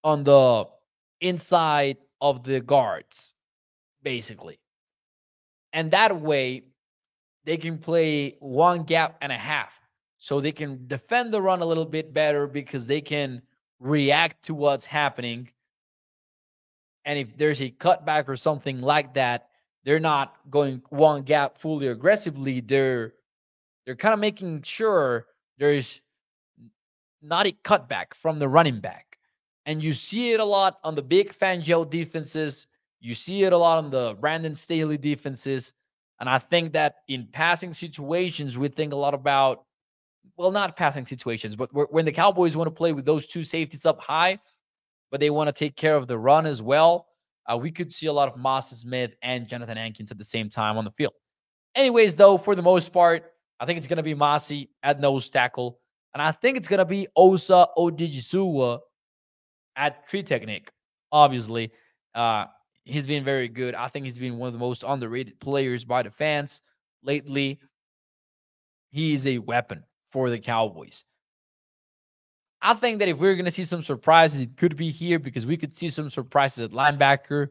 on 0.04 0.24
the 0.24 0.66
inside 1.20 1.98
of 2.20 2.44
the 2.44 2.60
guards, 2.60 3.32
basically. 4.02 4.60
And 5.72 5.90
that 5.92 6.20
way, 6.20 6.64
they 7.44 7.56
can 7.56 7.78
play 7.78 8.36
one 8.40 8.84
gap 8.84 9.16
and 9.22 9.32
a 9.32 9.38
half. 9.38 9.78
So 10.18 10.40
they 10.40 10.52
can 10.52 10.86
defend 10.86 11.32
the 11.32 11.40
run 11.40 11.62
a 11.62 11.64
little 11.64 11.86
bit 11.86 12.12
better 12.12 12.46
because 12.46 12.86
they 12.86 13.00
can 13.00 13.40
react 13.78 14.44
to 14.44 14.54
what's 14.54 14.84
happening. 14.84 15.48
And 17.06 17.18
if 17.18 17.38
there's 17.38 17.62
a 17.62 17.70
cutback 17.70 18.28
or 18.28 18.36
something 18.36 18.82
like 18.82 19.14
that, 19.14 19.48
they're 19.84 19.98
not 19.98 20.36
going 20.50 20.82
one 20.90 21.22
gap 21.22 21.56
fully 21.56 21.86
aggressively. 21.86 22.60
They're 22.60 23.14
they're 23.84 23.96
kind 23.96 24.14
of 24.14 24.20
making 24.20 24.62
sure 24.62 25.26
there's 25.58 26.00
not 27.22 27.46
a 27.46 27.52
cutback 27.64 28.14
from 28.14 28.38
the 28.38 28.48
running 28.48 28.80
back. 28.80 29.18
And 29.66 29.82
you 29.82 29.92
see 29.92 30.32
it 30.32 30.40
a 30.40 30.44
lot 30.44 30.78
on 30.84 30.94
the 30.94 31.02
Vic 31.02 31.38
Fangio 31.38 31.88
defenses. 31.88 32.66
You 33.00 33.14
see 33.14 33.44
it 33.44 33.52
a 33.52 33.56
lot 33.56 33.78
on 33.78 33.90
the 33.90 34.16
Brandon 34.20 34.54
Staley 34.54 34.98
defenses. 34.98 35.72
And 36.18 36.28
I 36.28 36.38
think 36.38 36.72
that 36.72 36.96
in 37.08 37.28
passing 37.30 37.72
situations, 37.72 38.58
we 38.58 38.68
think 38.68 38.92
a 38.92 38.96
lot 38.96 39.14
about, 39.14 39.64
well, 40.36 40.50
not 40.50 40.76
passing 40.76 41.06
situations, 41.06 41.56
but 41.56 41.70
when 41.92 42.04
the 42.04 42.12
Cowboys 42.12 42.56
want 42.56 42.66
to 42.66 42.74
play 42.74 42.92
with 42.92 43.04
those 43.04 43.26
two 43.26 43.44
safeties 43.44 43.86
up 43.86 44.00
high, 44.00 44.38
but 45.10 45.20
they 45.20 45.30
want 45.30 45.48
to 45.48 45.52
take 45.52 45.76
care 45.76 45.96
of 45.96 46.06
the 46.06 46.18
run 46.18 46.46
as 46.46 46.62
well, 46.62 47.06
uh, 47.50 47.56
we 47.56 47.70
could 47.70 47.92
see 47.92 48.06
a 48.06 48.12
lot 48.12 48.28
of 48.28 48.38
Mazi 48.38 48.74
Smith 48.74 49.16
and 49.22 49.48
Jonathan 49.48 49.76
Hankins 49.76 50.10
at 50.10 50.18
the 50.18 50.24
same 50.24 50.48
time 50.48 50.76
on 50.76 50.84
the 50.84 50.90
field. 50.90 51.14
Anyways, 51.74 52.16
though, 52.16 52.36
for 52.38 52.54
the 52.54 52.62
most 52.62 52.92
part, 52.92 53.32
I 53.60 53.66
think 53.66 53.76
it's 53.76 53.86
going 53.86 53.98
to 53.98 54.02
be 54.02 54.14
Mazi 54.14 54.68
at 54.82 55.00
nose 55.00 55.28
tackle. 55.28 55.78
And 56.14 56.22
I 56.22 56.32
think 56.32 56.56
it's 56.56 56.66
going 56.66 56.78
to 56.78 56.84
be 56.84 57.06
Osa 57.14 57.68
Odighizuwa 57.76 58.80
at 59.76 60.08
tree 60.08 60.22
technique. 60.22 60.70
Obviously, 61.12 61.70
uh, 62.14 62.46
he's 62.84 63.06
been 63.06 63.22
very 63.22 63.48
good. 63.48 63.74
I 63.74 63.88
think 63.88 64.06
he's 64.06 64.18
been 64.18 64.38
one 64.38 64.48
of 64.48 64.52
the 64.54 64.58
most 64.58 64.82
underrated 64.86 65.38
players 65.40 65.84
by 65.84 66.02
the 66.02 66.10
fans 66.10 66.62
lately. 67.04 67.60
He 68.90 69.12
is 69.12 69.26
a 69.26 69.38
weapon 69.38 69.84
for 70.10 70.30
the 70.30 70.38
Cowboys. 70.38 71.04
I 72.62 72.74
think 72.74 72.98
that 72.98 73.08
if 73.08 73.18
we're 73.18 73.36
going 73.36 73.44
to 73.44 73.50
see 73.50 73.64
some 73.64 73.82
surprises, 73.82 74.42
it 74.42 74.56
could 74.56 74.76
be 74.76 74.90
here 74.90 75.18
because 75.18 75.46
we 75.46 75.56
could 75.56 75.74
see 75.74 75.88
some 75.88 76.10
surprises 76.10 76.64
at 76.64 76.70
linebacker. 76.72 77.48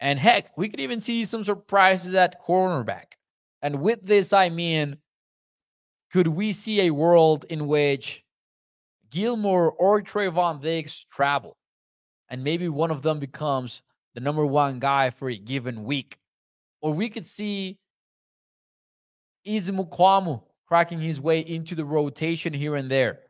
And 0.00 0.18
heck, 0.18 0.56
we 0.56 0.68
could 0.68 0.80
even 0.80 1.00
see 1.00 1.24
some 1.24 1.44
surprises 1.44 2.14
at 2.14 2.42
cornerback. 2.42 3.14
And 3.62 3.80
with 3.80 4.04
this, 4.04 4.32
I 4.32 4.50
mean, 4.50 4.96
could 6.12 6.26
we 6.26 6.52
see 6.52 6.82
a 6.82 6.90
world 6.90 7.46
in 7.48 7.66
which 7.66 8.22
Gilmore 9.10 9.72
or 9.72 10.02
Trevon 10.02 10.60
Diggs 10.60 11.06
travel 11.10 11.56
and 12.28 12.44
maybe 12.44 12.68
one 12.68 12.90
of 12.90 13.02
them 13.02 13.18
becomes 13.18 13.82
the 14.14 14.20
number 14.20 14.44
one 14.44 14.78
guy 14.78 15.10
for 15.10 15.30
a 15.30 15.36
given 15.36 15.84
week? 15.84 16.18
Or 16.82 16.92
we 16.92 17.08
could 17.08 17.26
see 17.26 17.78
Israel 19.44 19.86
Mukuamu 19.86 20.42
cracking 20.66 21.00
his 21.00 21.20
way 21.20 21.40
into 21.40 21.74
the 21.74 21.84
rotation 21.84 22.52
here 22.52 22.76
and 22.76 22.90
there. 22.90 23.20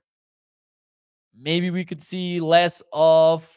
Maybe 1.39 1.71
we 1.71 1.85
could 1.85 2.03
see 2.03 2.41
less 2.41 2.83
of, 2.93 3.49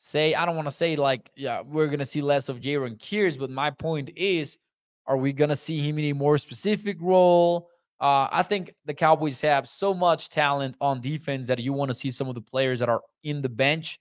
say, 0.00 0.34
I 0.34 0.44
don't 0.44 0.56
want 0.56 0.68
to 0.68 0.74
say 0.74 0.96
like, 0.96 1.30
yeah, 1.36 1.62
we're 1.64 1.86
to 2.00 2.04
see 2.04 2.20
less 2.20 2.48
of 2.48 2.60
Jayron 2.60 2.98
Kearse, 2.98 3.38
but 3.38 3.50
my 3.50 3.70
point 3.70 4.10
is, 4.16 4.58
are 5.06 5.16
we 5.16 5.32
to 5.50 5.56
see 5.56 5.80
him 5.80 5.98
in 5.98 6.06
a 6.06 6.12
more 6.14 6.36
specific 6.36 6.96
role? 7.00 7.70
Uh, 8.00 8.28
I 8.30 8.42
think 8.42 8.74
the 8.84 8.94
Cowboys 8.94 9.40
have 9.40 9.68
so 9.68 9.94
much 9.94 10.28
talent 10.28 10.76
on 10.80 11.00
defense 11.00 11.48
that 11.48 11.60
you 11.60 11.72
want 11.72 11.90
to 11.90 11.94
see 11.94 12.10
some 12.10 12.28
of 12.28 12.34
the 12.34 12.40
players 12.40 12.80
that 12.80 12.88
are 12.88 13.00
in 13.22 13.40
the 13.40 13.48
bench 13.48 14.00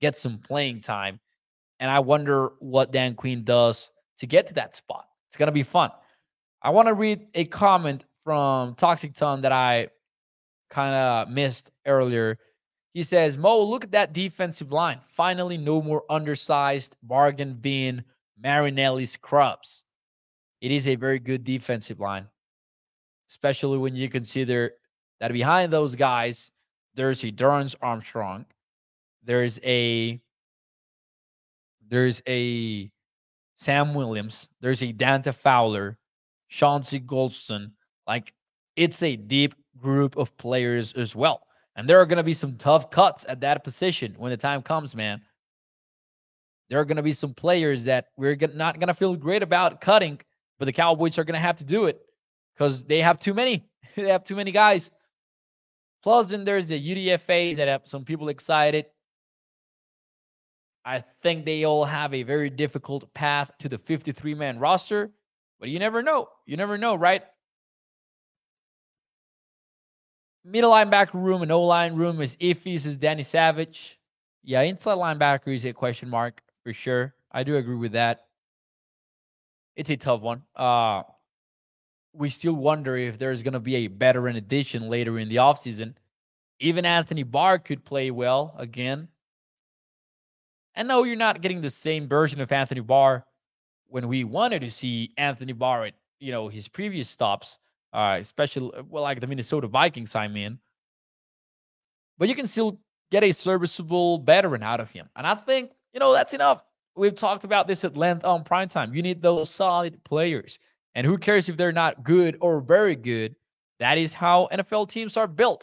get 0.00 0.16
some 0.16 0.38
playing 0.38 0.80
time. 0.80 1.20
And 1.80 1.90
I 1.90 1.98
wonder 1.98 2.52
what 2.60 2.92
Dan 2.92 3.14
Quinn 3.14 3.44
does 3.44 3.90
to 4.18 4.26
get 4.26 4.46
to 4.48 4.54
that 4.54 4.76
spot. 4.76 5.06
It's 5.28 5.36
going 5.36 5.48
to 5.48 5.52
be 5.52 5.62
fun. 5.62 5.90
I 6.62 6.70
want 6.70 6.88
to 6.88 6.94
read 6.94 7.26
a 7.34 7.44
comment 7.44 8.04
from 8.24 8.74
Toxic 8.76 9.14
Tom 9.14 9.42
that 9.42 9.52
I 9.52 9.88
kind 10.70 10.94
of 10.94 11.28
missed 11.28 11.70
earlier. 11.86 12.38
He 12.94 13.02
says, 13.02 13.36
Mo, 13.36 13.62
look 13.62 13.84
at 13.84 13.92
that 13.92 14.14
defensive 14.14 14.72
line. 14.72 15.00
Finally, 15.08 15.58
no 15.58 15.82
more 15.82 16.04
undersized 16.08 16.96
bargain 17.02 17.54
bin 17.54 18.04
Marinelli 18.42 19.04
scrubs. 19.04 19.84
It 20.62 20.70
is 20.70 20.88
a 20.88 20.94
very 20.94 21.18
good 21.18 21.44
defensive 21.44 22.00
line 22.00 22.26
especially 23.28 23.78
when 23.78 23.94
you 23.94 24.08
consider 24.08 24.72
that 25.20 25.32
behind 25.32 25.72
those 25.72 25.94
guys, 25.94 26.50
there's 26.94 27.24
a 27.24 27.32
Dorance 27.32 27.74
Armstrong, 27.82 28.46
there's 29.24 29.58
a 29.64 30.20
there's 31.88 32.22
a 32.26 32.90
Sam 33.56 33.94
Williams, 33.94 34.48
there's 34.60 34.82
a 34.82 34.92
Dante 34.92 35.32
Fowler, 35.32 35.98
Chauncey 36.48 37.00
Golston. 37.00 37.72
Like 38.06 38.32
it's 38.76 39.02
a 39.02 39.16
deep 39.16 39.54
group 39.76 40.16
of 40.16 40.36
players 40.36 40.92
as 40.94 41.14
well. 41.14 41.42
And 41.76 41.88
there 41.88 42.00
are 42.00 42.06
going 42.06 42.16
to 42.16 42.22
be 42.22 42.32
some 42.32 42.56
tough 42.56 42.90
cuts 42.90 43.26
at 43.28 43.40
that 43.40 43.62
position 43.62 44.14
when 44.16 44.30
the 44.30 44.36
time 44.36 44.62
comes, 44.62 44.96
man. 44.96 45.20
There 46.68 46.80
are 46.80 46.84
going 46.84 46.96
to 46.96 47.02
be 47.02 47.12
some 47.12 47.34
players 47.34 47.84
that 47.84 48.06
we're 48.16 48.36
not 48.54 48.78
going 48.80 48.88
to 48.88 48.94
feel 48.94 49.14
great 49.14 49.42
about 49.42 49.80
cutting, 49.80 50.20
but 50.58 50.64
the 50.64 50.72
Cowboys 50.72 51.18
are 51.18 51.24
going 51.24 51.34
to 51.34 51.40
have 51.40 51.56
to 51.56 51.64
do 51.64 51.86
it 51.86 52.05
because 52.56 52.84
they 52.84 53.02
have 53.02 53.20
too 53.20 53.34
many. 53.34 53.68
they 53.96 54.08
have 54.08 54.24
too 54.24 54.36
many 54.36 54.52
guys. 54.52 54.90
Plus, 56.02 56.30
then 56.30 56.44
there's 56.44 56.68
the 56.68 56.80
UDFAs 56.80 57.56
that 57.56 57.68
have 57.68 57.82
some 57.84 58.04
people 58.04 58.28
excited. 58.28 58.86
I 60.84 61.02
think 61.20 61.44
they 61.44 61.64
all 61.64 61.84
have 61.84 62.14
a 62.14 62.22
very 62.22 62.48
difficult 62.48 63.12
path 63.12 63.50
to 63.58 63.68
the 63.68 63.78
53 63.78 64.34
man 64.34 64.60
roster, 64.60 65.10
but 65.58 65.68
you 65.68 65.80
never 65.80 66.00
know. 66.00 66.28
You 66.46 66.56
never 66.56 66.78
know, 66.78 66.94
right? 66.94 67.24
Middle 70.44 70.70
linebacker 70.70 71.14
room 71.14 71.42
and 71.42 71.50
O 71.50 71.64
line 71.64 71.96
room 71.96 72.20
is 72.20 72.36
iffy, 72.36 72.80
says 72.80 72.96
Danny 72.96 73.24
Savage. 73.24 73.98
Yeah, 74.44 74.60
inside 74.60 74.94
linebacker 74.94 75.52
is 75.52 75.64
a 75.64 75.72
question 75.72 76.08
mark 76.08 76.40
for 76.62 76.72
sure. 76.72 77.16
I 77.32 77.42
do 77.42 77.56
agree 77.56 77.74
with 77.74 77.92
that. 77.92 78.26
It's 79.74 79.90
a 79.90 79.96
tough 79.96 80.20
one. 80.20 80.44
Uh, 80.54 81.02
we 82.16 82.30
still 82.30 82.54
wonder 82.54 82.96
if 82.96 83.18
there's 83.18 83.42
going 83.42 83.54
to 83.54 83.60
be 83.60 83.76
a 83.76 83.86
veteran 83.88 84.36
addition 84.36 84.88
later 84.88 85.18
in 85.18 85.28
the 85.28 85.36
offseason. 85.36 85.94
Even 86.58 86.86
Anthony 86.86 87.22
Barr 87.22 87.58
could 87.58 87.84
play 87.84 88.10
well 88.10 88.54
again. 88.56 89.08
And 90.74 90.88
no, 90.88 91.04
you're 91.04 91.16
not 91.16 91.40
getting 91.40 91.60
the 91.60 91.70
same 91.70 92.08
version 92.08 92.40
of 92.40 92.52
Anthony 92.52 92.80
Barr 92.80 93.24
when 93.88 94.08
we 94.08 94.24
wanted 94.24 94.60
to 94.60 94.70
see 94.70 95.12
Anthony 95.16 95.52
Barr 95.52 95.86
at 95.86 95.94
you 96.18 96.32
know 96.32 96.48
his 96.48 96.68
previous 96.68 97.08
stops, 97.08 97.58
uh, 97.92 98.18
especially 98.20 98.70
well 98.88 99.02
like 99.02 99.20
the 99.20 99.26
Minnesota 99.26 99.68
Vikings. 99.68 100.14
I 100.14 100.28
mean, 100.28 100.58
but 102.18 102.28
you 102.28 102.34
can 102.34 102.46
still 102.46 102.78
get 103.10 103.24
a 103.24 103.32
serviceable 103.32 104.18
veteran 104.18 104.62
out 104.62 104.80
of 104.80 104.90
him, 104.90 105.08
and 105.16 105.26
I 105.26 105.34
think 105.34 105.70
you 105.92 106.00
know 106.00 106.12
that's 106.12 106.34
enough. 106.34 106.62
We've 106.94 107.14
talked 107.14 107.44
about 107.44 107.68
this 107.68 107.84
at 107.84 107.96
length 107.96 108.24
on 108.24 108.44
prime 108.44 108.68
time. 108.68 108.94
You 108.94 109.02
need 109.02 109.20
those 109.20 109.50
solid 109.50 110.02
players. 110.04 110.58
And 110.96 111.06
who 111.06 111.18
cares 111.18 111.50
if 111.50 111.58
they're 111.58 111.72
not 111.72 112.02
good 112.04 112.38
or 112.40 112.58
very 112.58 112.96
good? 112.96 113.36
That 113.80 113.98
is 113.98 114.14
how 114.14 114.48
NFL 114.50 114.88
teams 114.88 115.18
are 115.18 115.26
built. 115.26 115.62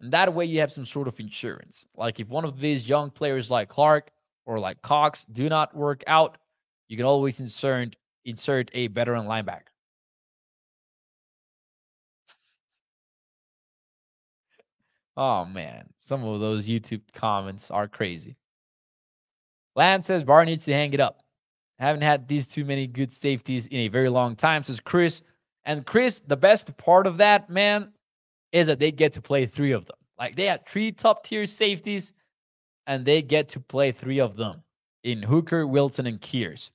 And 0.00 0.12
that 0.12 0.34
way 0.34 0.44
you 0.44 0.58
have 0.58 0.72
some 0.72 0.84
sort 0.84 1.06
of 1.06 1.20
insurance. 1.20 1.86
Like 1.96 2.18
if 2.18 2.28
one 2.28 2.44
of 2.44 2.58
these 2.58 2.88
young 2.88 3.10
players 3.10 3.48
like 3.48 3.68
Clark 3.68 4.10
or 4.44 4.58
like 4.58 4.82
Cox 4.82 5.24
do 5.24 5.48
not 5.48 5.74
work 5.74 6.02
out, 6.08 6.36
you 6.88 6.96
can 6.96 7.06
always 7.06 7.38
insert 7.38 7.94
insert 8.24 8.70
a 8.74 8.88
veteran 8.88 9.26
linebacker. 9.26 9.70
Oh 15.16 15.44
man, 15.44 15.88
some 15.98 16.24
of 16.24 16.40
those 16.40 16.66
YouTube 16.66 17.02
comments 17.12 17.70
are 17.70 17.86
crazy. 17.86 18.36
Lance 19.76 20.08
says 20.08 20.24
Barr 20.24 20.44
needs 20.44 20.64
to 20.64 20.72
hang 20.72 20.92
it 20.92 21.00
up. 21.00 21.22
Haven't 21.78 22.02
had 22.02 22.26
these 22.26 22.46
too 22.46 22.64
many 22.64 22.86
good 22.86 23.12
safeties 23.12 23.66
in 23.68 23.80
a 23.80 23.88
very 23.88 24.08
long 24.08 24.34
time, 24.34 24.64
says 24.64 24.80
Chris. 24.80 25.22
And 25.64 25.86
Chris, 25.86 26.20
the 26.20 26.36
best 26.36 26.76
part 26.76 27.06
of 27.06 27.18
that, 27.18 27.50
man, 27.50 27.92
is 28.52 28.66
that 28.66 28.78
they 28.78 28.90
get 28.90 29.12
to 29.12 29.22
play 29.22 29.46
three 29.46 29.72
of 29.72 29.86
them. 29.86 29.96
Like 30.18 30.34
they 30.34 30.46
have 30.46 30.62
three 30.66 30.90
top 30.90 31.24
tier 31.24 31.46
safeties, 31.46 32.12
and 32.86 33.04
they 33.04 33.22
get 33.22 33.50
to 33.50 33.60
play 33.60 33.92
three 33.92 34.18
of 34.18 34.36
them 34.36 34.62
in 35.04 35.22
Hooker, 35.22 35.66
Wilson, 35.66 36.06
and 36.06 36.20
Kearse. 36.20 36.72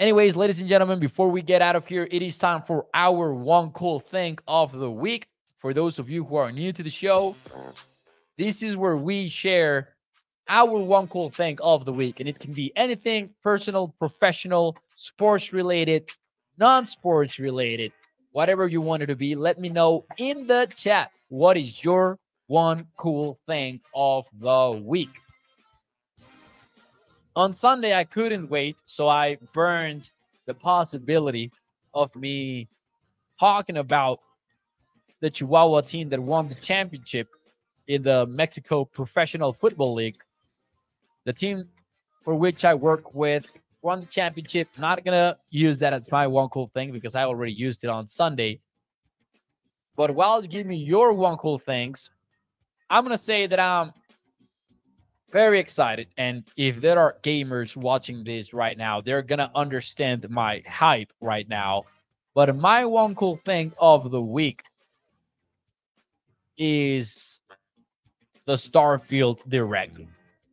Anyways, 0.00 0.36
ladies 0.36 0.60
and 0.60 0.68
gentlemen, 0.68 0.98
before 0.98 1.28
we 1.28 1.42
get 1.42 1.62
out 1.62 1.76
of 1.76 1.86
here, 1.86 2.08
it 2.10 2.22
is 2.22 2.38
time 2.38 2.62
for 2.62 2.86
our 2.94 3.32
one 3.32 3.70
cool 3.72 4.00
thing 4.00 4.38
of 4.48 4.72
the 4.72 4.90
week. 4.90 5.28
For 5.58 5.72
those 5.74 5.98
of 5.98 6.10
you 6.10 6.24
who 6.24 6.36
are 6.36 6.50
new 6.50 6.72
to 6.72 6.82
the 6.82 6.90
show, 6.90 7.36
this 8.36 8.62
is 8.62 8.76
where 8.76 8.96
we 8.96 9.28
share 9.28 9.93
our 10.48 10.78
one 10.78 11.08
cool 11.08 11.30
thing 11.30 11.58
of 11.62 11.84
the 11.84 11.92
week. 11.92 12.20
And 12.20 12.28
it 12.28 12.38
can 12.38 12.52
be 12.52 12.72
anything 12.76 13.30
personal, 13.42 13.94
professional, 13.98 14.76
sports 14.94 15.52
related, 15.52 16.08
non 16.58 16.86
sports 16.86 17.38
related, 17.38 17.92
whatever 18.32 18.68
you 18.68 18.80
want 18.80 19.02
it 19.02 19.06
to 19.06 19.16
be. 19.16 19.34
Let 19.34 19.58
me 19.58 19.68
know 19.68 20.04
in 20.18 20.46
the 20.46 20.68
chat 20.76 21.10
what 21.28 21.56
is 21.56 21.82
your 21.82 22.18
one 22.46 22.86
cool 22.96 23.38
thing 23.46 23.80
of 23.94 24.26
the 24.38 24.80
week. 24.84 25.20
on 27.36 27.52
Sunday, 27.52 27.94
I 27.94 28.04
couldn't 28.04 28.48
wait, 28.48 28.76
so 28.86 29.08
I 29.08 29.38
burned 29.52 30.12
the 30.46 30.54
possibility 30.54 31.50
of 31.92 32.14
me 32.14 32.68
talking 33.40 33.76
about 33.76 34.20
the 35.20 35.30
Chihuahua 35.30 35.80
team 35.82 36.10
that 36.10 36.20
won 36.20 36.48
the 36.48 36.54
championship 36.54 37.28
in 37.88 38.02
the 38.02 38.26
Mexico 38.26 38.84
Professional 38.84 39.52
Football 39.52 39.94
League. 39.94 40.23
The 41.24 41.32
team 41.32 41.68
for 42.22 42.34
which 42.34 42.64
I 42.64 42.74
work 42.74 43.14
with 43.14 43.50
won 43.82 44.00
the 44.00 44.06
championship. 44.06 44.68
Not 44.78 45.04
gonna 45.04 45.36
use 45.50 45.78
that 45.78 45.92
as 45.92 46.10
my 46.10 46.26
one 46.26 46.48
cool 46.48 46.70
thing 46.74 46.92
because 46.92 47.14
I 47.14 47.24
already 47.24 47.52
used 47.52 47.84
it 47.84 47.90
on 47.90 48.08
Sunday. 48.08 48.60
But 49.96 50.14
while 50.14 50.42
you 50.42 50.48
give 50.48 50.66
me 50.66 50.76
your 50.76 51.12
one 51.12 51.36
cool 51.36 51.58
things, 51.58 52.10
I'm 52.90 53.04
gonna 53.04 53.16
say 53.18 53.46
that 53.46 53.60
I'm 53.60 53.92
very 55.30 55.60
excited. 55.60 56.08
And 56.16 56.44
if 56.56 56.80
there 56.80 56.98
are 56.98 57.16
gamers 57.22 57.76
watching 57.76 58.24
this 58.24 58.54
right 58.54 58.76
now, 58.76 59.00
they're 59.00 59.22
gonna 59.22 59.50
understand 59.54 60.28
my 60.30 60.62
hype 60.66 61.12
right 61.20 61.48
now. 61.48 61.84
But 62.34 62.56
my 62.56 62.84
one 62.84 63.14
cool 63.14 63.36
thing 63.36 63.72
of 63.78 64.10
the 64.10 64.20
week 64.20 64.62
is 66.56 67.40
the 68.46 68.54
Starfield 68.54 69.38
Direct. 69.48 69.98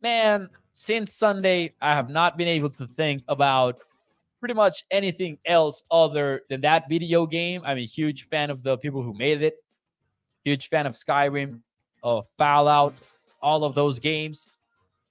Man, 0.02 0.48
since 0.82 1.14
Sunday, 1.14 1.72
I 1.80 1.94
have 1.94 2.10
not 2.10 2.36
been 2.36 2.48
able 2.48 2.70
to 2.70 2.88
think 2.96 3.22
about 3.28 3.78
pretty 4.40 4.54
much 4.54 4.84
anything 4.90 5.38
else 5.46 5.84
other 5.92 6.42
than 6.50 6.60
that 6.62 6.88
video 6.88 7.24
game. 7.24 7.62
I'm 7.64 7.78
a 7.78 7.86
huge 7.86 8.28
fan 8.28 8.50
of 8.50 8.64
the 8.64 8.76
people 8.76 9.00
who 9.00 9.14
made 9.14 9.42
it, 9.42 9.62
huge 10.44 10.68
fan 10.70 10.86
of 10.86 10.94
Skyrim, 10.94 11.60
of 12.02 12.26
Fallout, 12.36 12.94
all 13.40 13.62
of 13.62 13.76
those 13.76 14.00
games. 14.00 14.50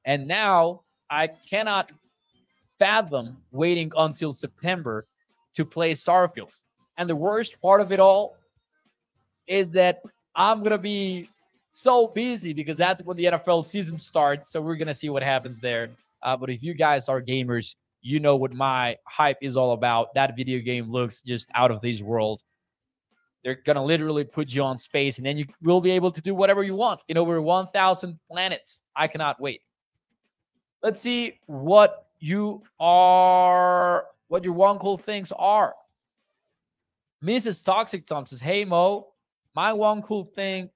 And 0.04 0.28
now 0.28 0.82
I 1.10 1.28
cannot 1.28 1.94
fathom 2.78 3.38
waiting 3.52 3.94
until 3.96 4.34
September 4.34 5.08
to 5.56 5.64
play 5.64 5.94
Starfield. 5.94 6.54
And 6.98 7.10
the 7.10 7.16
worst 7.16 7.56
part 7.62 7.80
of 7.80 7.94
it 7.94 8.02
all 8.02 8.36
is 9.48 9.70
that 9.70 10.02
I'm 10.36 10.60
going 10.60 10.72
to 10.72 10.78
be 10.78 11.30
so 11.72 12.08
busy 12.08 12.54
because 12.54 12.78
that's 12.78 13.04
when 13.04 13.18
the 13.18 13.26
NFL 13.26 13.66
season 13.66 13.98
starts. 13.98 14.50
So 14.50 14.62
we're 14.62 14.76
gonna 14.76 14.94
see 14.94 15.10
what 15.10 15.24
happens 15.24 15.60
there. 15.60 15.90
Uh, 16.22 16.38
but 16.38 16.50
if 16.50 16.62
you 16.62 16.74
guys 16.74 17.10
are 17.10 17.22
gamers, 17.22 17.76
you 18.02 18.20
know 18.20 18.36
what 18.36 18.54
my 18.54 18.98
hype 19.06 19.38
is 19.42 19.58
all 19.58 19.74
about. 19.74 20.14
That 20.16 20.36
video 20.36 20.60
game 20.60 20.92
looks 20.92 21.22
just 21.22 21.50
out 21.56 21.72
of 21.72 21.82
this 21.82 22.02
world. 22.02 22.44
They're 23.44 23.56
gonna 23.56 23.84
literally 23.84 24.24
put 24.24 24.54
you 24.54 24.64
on 24.64 24.78
space, 24.78 25.18
and 25.18 25.26
then 25.26 25.38
you 25.38 25.46
will 25.62 25.82
be 25.82 25.92
able 25.92 26.12
to 26.12 26.22
do 26.22 26.36
whatever 26.36 26.64
you 26.64 26.76
want 26.76 27.02
in 27.08 27.18
over 27.18 27.42
1,000 27.42 28.20
planets. 28.30 28.82
I 28.96 29.08
cannot 29.08 29.40
wait. 29.40 29.62
Let's 30.84 31.02
see 31.02 31.40
what 31.46 32.08
you 32.20 32.64
are, 32.80 34.06
what 34.28 34.44
your 34.44 34.54
one 34.54 34.78
cool 34.80 34.98
things 34.98 35.32
are. 35.32 35.74
Mrs. 37.24 37.64
Toxic 37.64 38.06
Tom 38.06 38.26
says, 38.26 38.40
"Hey 38.40 38.66
Mo, 38.66 39.08
my 39.56 39.74
one 39.74 40.02
cool 40.02 40.26
thing 40.26 40.70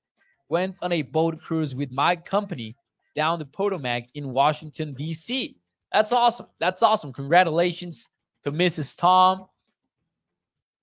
went 0.49 0.75
on 0.81 0.91
a 0.91 1.01
boat 1.01 1.41
cruise 1.41 1.75
with 1.75 1.91
my 1.91 2.15
company 2.15 2.75
down 3.15 3.39
the 3.39 3.45
Potomac 3.45 4.05
in 4.13 4.31
Washington, 4.31 4.93
D.C. 4.93 5.57
That's 5.91 6.11
awesome. 6.11 6.47
That's 6.59 6.83
awesome. 6.83 7.13
Congratulations 7.13 8.09
to 8.43 8.51
Mrs. 8.51 8.97
Tom. 8.97 9.47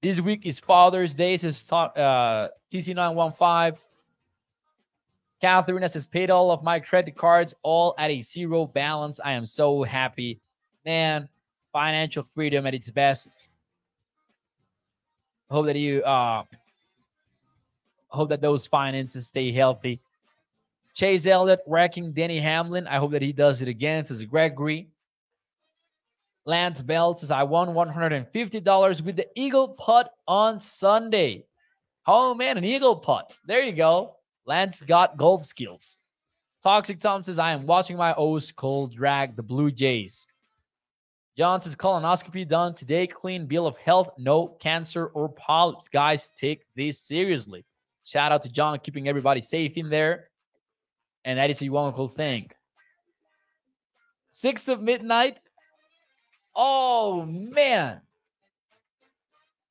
This 0.01 0.21
week 0.21 0.47
is 0.47 0.59
Father's 0.59 1.15
Day, 1.15 1.37
says 1.37 1.65
uh, 1.71 2.49
TC915. 2.73 3.77
Catherine 5.41 5.83
has 5.83 6.07
paid 6.07 6.31
all 6.31 6.51
of 6.51 6.63
my 6.63 6.81
credit 6.81 7.17
cards, 7.17 7.55
all 7.63 7.95
at 7.99 8.11
a 8.11 8.23
zero 8.23 8.67
balance. 8.67 9.21
I 9.25 9.33
am 9.33 9.45
so 9.45 9.83
happy. 9.83 10.41
Man, 10.85 11.29
financial 11.73 12.27
freedom 12.35 12.67
at 12.67 12.75
its 12.75 12.91
best. 12.91 13.37
Hope 15.51 15.67
that 15.67 15.77
you 15.77 16.03
uh, 16.03 16.45
hope 18.13 18.29
that 18.29 18.41
those 18.41 18.67
finances 18.67 19.27
stay 19.27 19.53
healthy. 19.53 20.01
Chase 20.95 21.27
Elliott 21.27 21.61
wrecking 21.67 22.13
Denny 22.13 22.39
Hamlin. 22.39 22.87
I 22.87 22.99
hope 22.99 23.13
that 23.13 23.23
he 23.23 23.33
does 23.33 23.63
it 23.63 23.69
again, 23.69 24.05
says 24.05 24.23
Gregory. 24.25 24.89
Lance 26.45 26.83
Bell 26.83 27.15
says, 27.15 27.31
I 27.31 27.45
won 27.45 27.69
$150 27.69 29.01
with 29.01 29.17
the 29.17 29.29
Eagle 29.35 29.69
putt 29.69 30.13
on 30.27 30.61
Sunday. 30.61 31.47
Oh 32.07 32.35
man, 32.35 32.59
an 32.59 32.65
Eagle 32.65 32.97
putt. 32.97 33.37
There 33.47 33.63
you 33.63 33.73
go. 33.73 34.17
Lance 34.45 34.81
got 34.81 35.17
golf 35.17 35.45
skills. 35.45 36.01
Toxic 36.63 37.01
Tom 37.01 37.23
says, 37.23 37.39
I 37.39 37.53
am 37.53 37.67
watching 37.67 37.97
my 37.97 38.15
O's 38.15 38.53
cold 38.53 38.95
drag 38.95 39.37
the 39.37 39.43
Blue 39.43 39.71
Jays. 39.71 40.27
John 41.37 41.61
says, 41.61 41.75
colonoscopy 41.75 42.47
done 42.47 42.75
today. 42.75 43.07
Clean 43.07 43.47
bill 43.47 43.67
of 43.67 43.77
health. 43.79 44.11
No 44.19 44.49
cancer 44.49 45.07
or 45.07 45.29
polyps. 45.31 45.89
Guys, 45.89 46.31
take 46.33 46.65
this 46.77 47.01
seriously. 47.01 47.65
Shout 48.05 48.33
out 48.33 48.43
to 48.43 48.49
John 48.49 48.79
keeping 48.79 49.09
everybody 49.09 49.41
safe 49.41 49.77
in 49.77 49.89
there. 49.89 50.29
And 51.25 51.39
that 51.39 51.51
is 51.51 51.63
a 51.63 51.69
wonderful 51.69 52.09
thing. 52.09 52.51
Sixth 54.31 54.69
of 54.69 54.81
midnight. 54.81 55.39
Oh 56.55 57.25
man. 57.27 58.01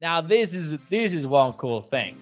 Now 0.02 0.22
this 0.22 0.54
is 0.54 0.78
this 0.90 1.14
is 1.14 1.28
one 1.28 1.54
cool 1.54 1.82
thing. 1.82 2.18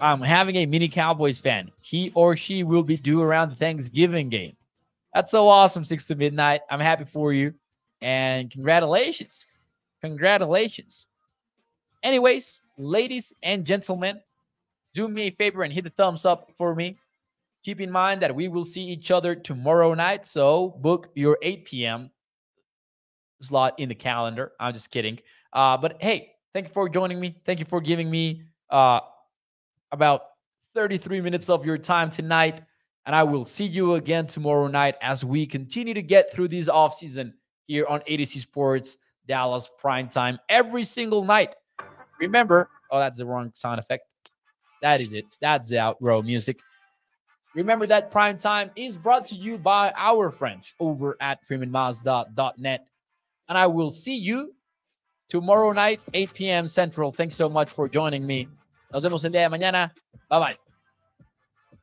I'm 0.00 0.20
having 0.20 0.56
a 0.56 0.66
mini 0.66 0.88
Cowboys 0.88 1.38
fan. 1.38 1.70
He 1.80 2.12
or 2.14 2.36
she 2.36 2.62
will 2.62 2.82
be 2.82 2.96
due 2.96 3.22
around 3.22 3.50
the 3.50 3.56
Thanksgiving 3.56 4.28
game. 4.28 4.56
That's 5.14 5.30
so 5.30 5.48
awesome, 5.48 5.84
six 5.84 6.06
to 6.06 6.14
midnight. 6.14 6.60
I'm 6.68 6.80
happy 6.80 7.04
for 7.04 7.32
you. 7.32 7.54
And 8.02 8.50
congratulations. 8.50 9.46
Congratulations. 10.02 11.06
Anyways, 12.02 12.60
ladies 12.76 13.32
and 13.42 13.64
gentlemen, 13.64 14.20
do 14.96 15.06
me 15.06 15.28
a 15.28 15.30
favor 15.30 15.62
and 15.62 15.72
hit 15.72 15.84
the 15.84 15.90
thumbs 15.90 16.24
up 16.24 16.50
for 16.56 16.74
me. 16.74 16.98
Keep 17.62 17.82
in 17.82 17.90
mind 17.90 18.22
that 18.22 18.34
we 18.34 18.48
will 18.48 18.64
see 18.64 18.82
each 18.82 19.10
other 19.10 19.34
tomorrow 19.34 19.92
night. 19.92 20.26
So 20.26 20.78
book 20.80 21.10
your 21.14 21.36
8 21.42 21.66
p.m. 21.66 22.10
slot 23.42 23.78
in 23.78 23.90
the 23.90 23.94
calendar. 23.94 24.52
I'm 24.58 24.72
just 24.72 24.90
kidding. 24.90 25.18
Uh, 25.52 25.76
but 25.76 25.98
hey, 26.00 26.32
thank 26.54 26.68
you 26.68 26.72
for 26.72 26.88
joining 26.88 27.20
me. 27.20 27.36
Thank 27.44 27.58
you 27.58 27.66
for 27.66 27.80
giving 27.80 28.10
me 28.10 28.42
uh, 28.70 29.00
about 29.92 30.22
33 30.74 31.20
minutes 31.20 31.50
of 31.50 31.66
your 31.66 31.76
time 31.76 32.10
tonight. 32.10 32.62
And 33.04 33.14
I 33.14 33.22
will 33.22 33.44
see 33.44 33.66
you 33.66 33.94
again 33.94 34.26
tomorrow 34.26 34.66
night 34.66 34.96
as 35.02 35.24
we 35.24 35.46
continue 35.46 35.92
to 35.94 36.02
get 36.02 36.32
through 36.32 36.48
this 36.48 36.68
off 36.68 36.94
season 36.94 37.34
here 37.66 37.84
on 37.86 38.00
AtoZ 38.08 38.38
Sports 38.38 38.96
Dallas 39.28 39.68
Prime 39.78 40.08
Time 40.08 40.38
every 40.48 40.84
single 40.84 41.22
night. 41.22 41.54
Remember, 42.18 42.70
oh, 42.90 42.98
that's 42.98 43.18
the 43.18 43.26
wrong 43.26 43.52
sound 43.54 43.78
effect. 43.78 44.04
That 44.82 45.00
is 45.00 45.14
it. 45.14 45.24
That's 45.40 45.68
the 45.68 45.76
outro 45.76 46.24
music. 46.24 46.60
Remember 47.54 47.86
that 47.86 48.10
prime 48.10 48.36
time 48.36 48.70
is 48.76 48.98
brought 48.98 49.26
to 49.26 49.34
you 49.34 49.56
by 49.56 49.92
our 49.96 50.30
friends 50.30 50.74
over 50.78 51.16
at 51.20 51.42
freemanmazda.net. 51.46 52.86
And 53.48 53.58
I 53.58 53.66
will 53.66 53.90
see 53.90 54.16
you 54.16 54.52
tomorrow 55.28 55.72
night, 55.72 56.02
8 56.12 56.34
p.m. 56.34 56.68
Central. 56.68 57.10
Thanks 57.10 57.34
so 57.34 57.48
much 57.48 57.70
for 57.70 57.88
joining 57.88 58.26
me. 58.26 58.48
Nos 58.92 59.04
vemos 59.04 59.24
el 59.24 59.32
día 59.32 59.48
de 59.48 59.56
mañana. 59.56 59.90
Bye 60.28 60.40
bye. 60.40 60.65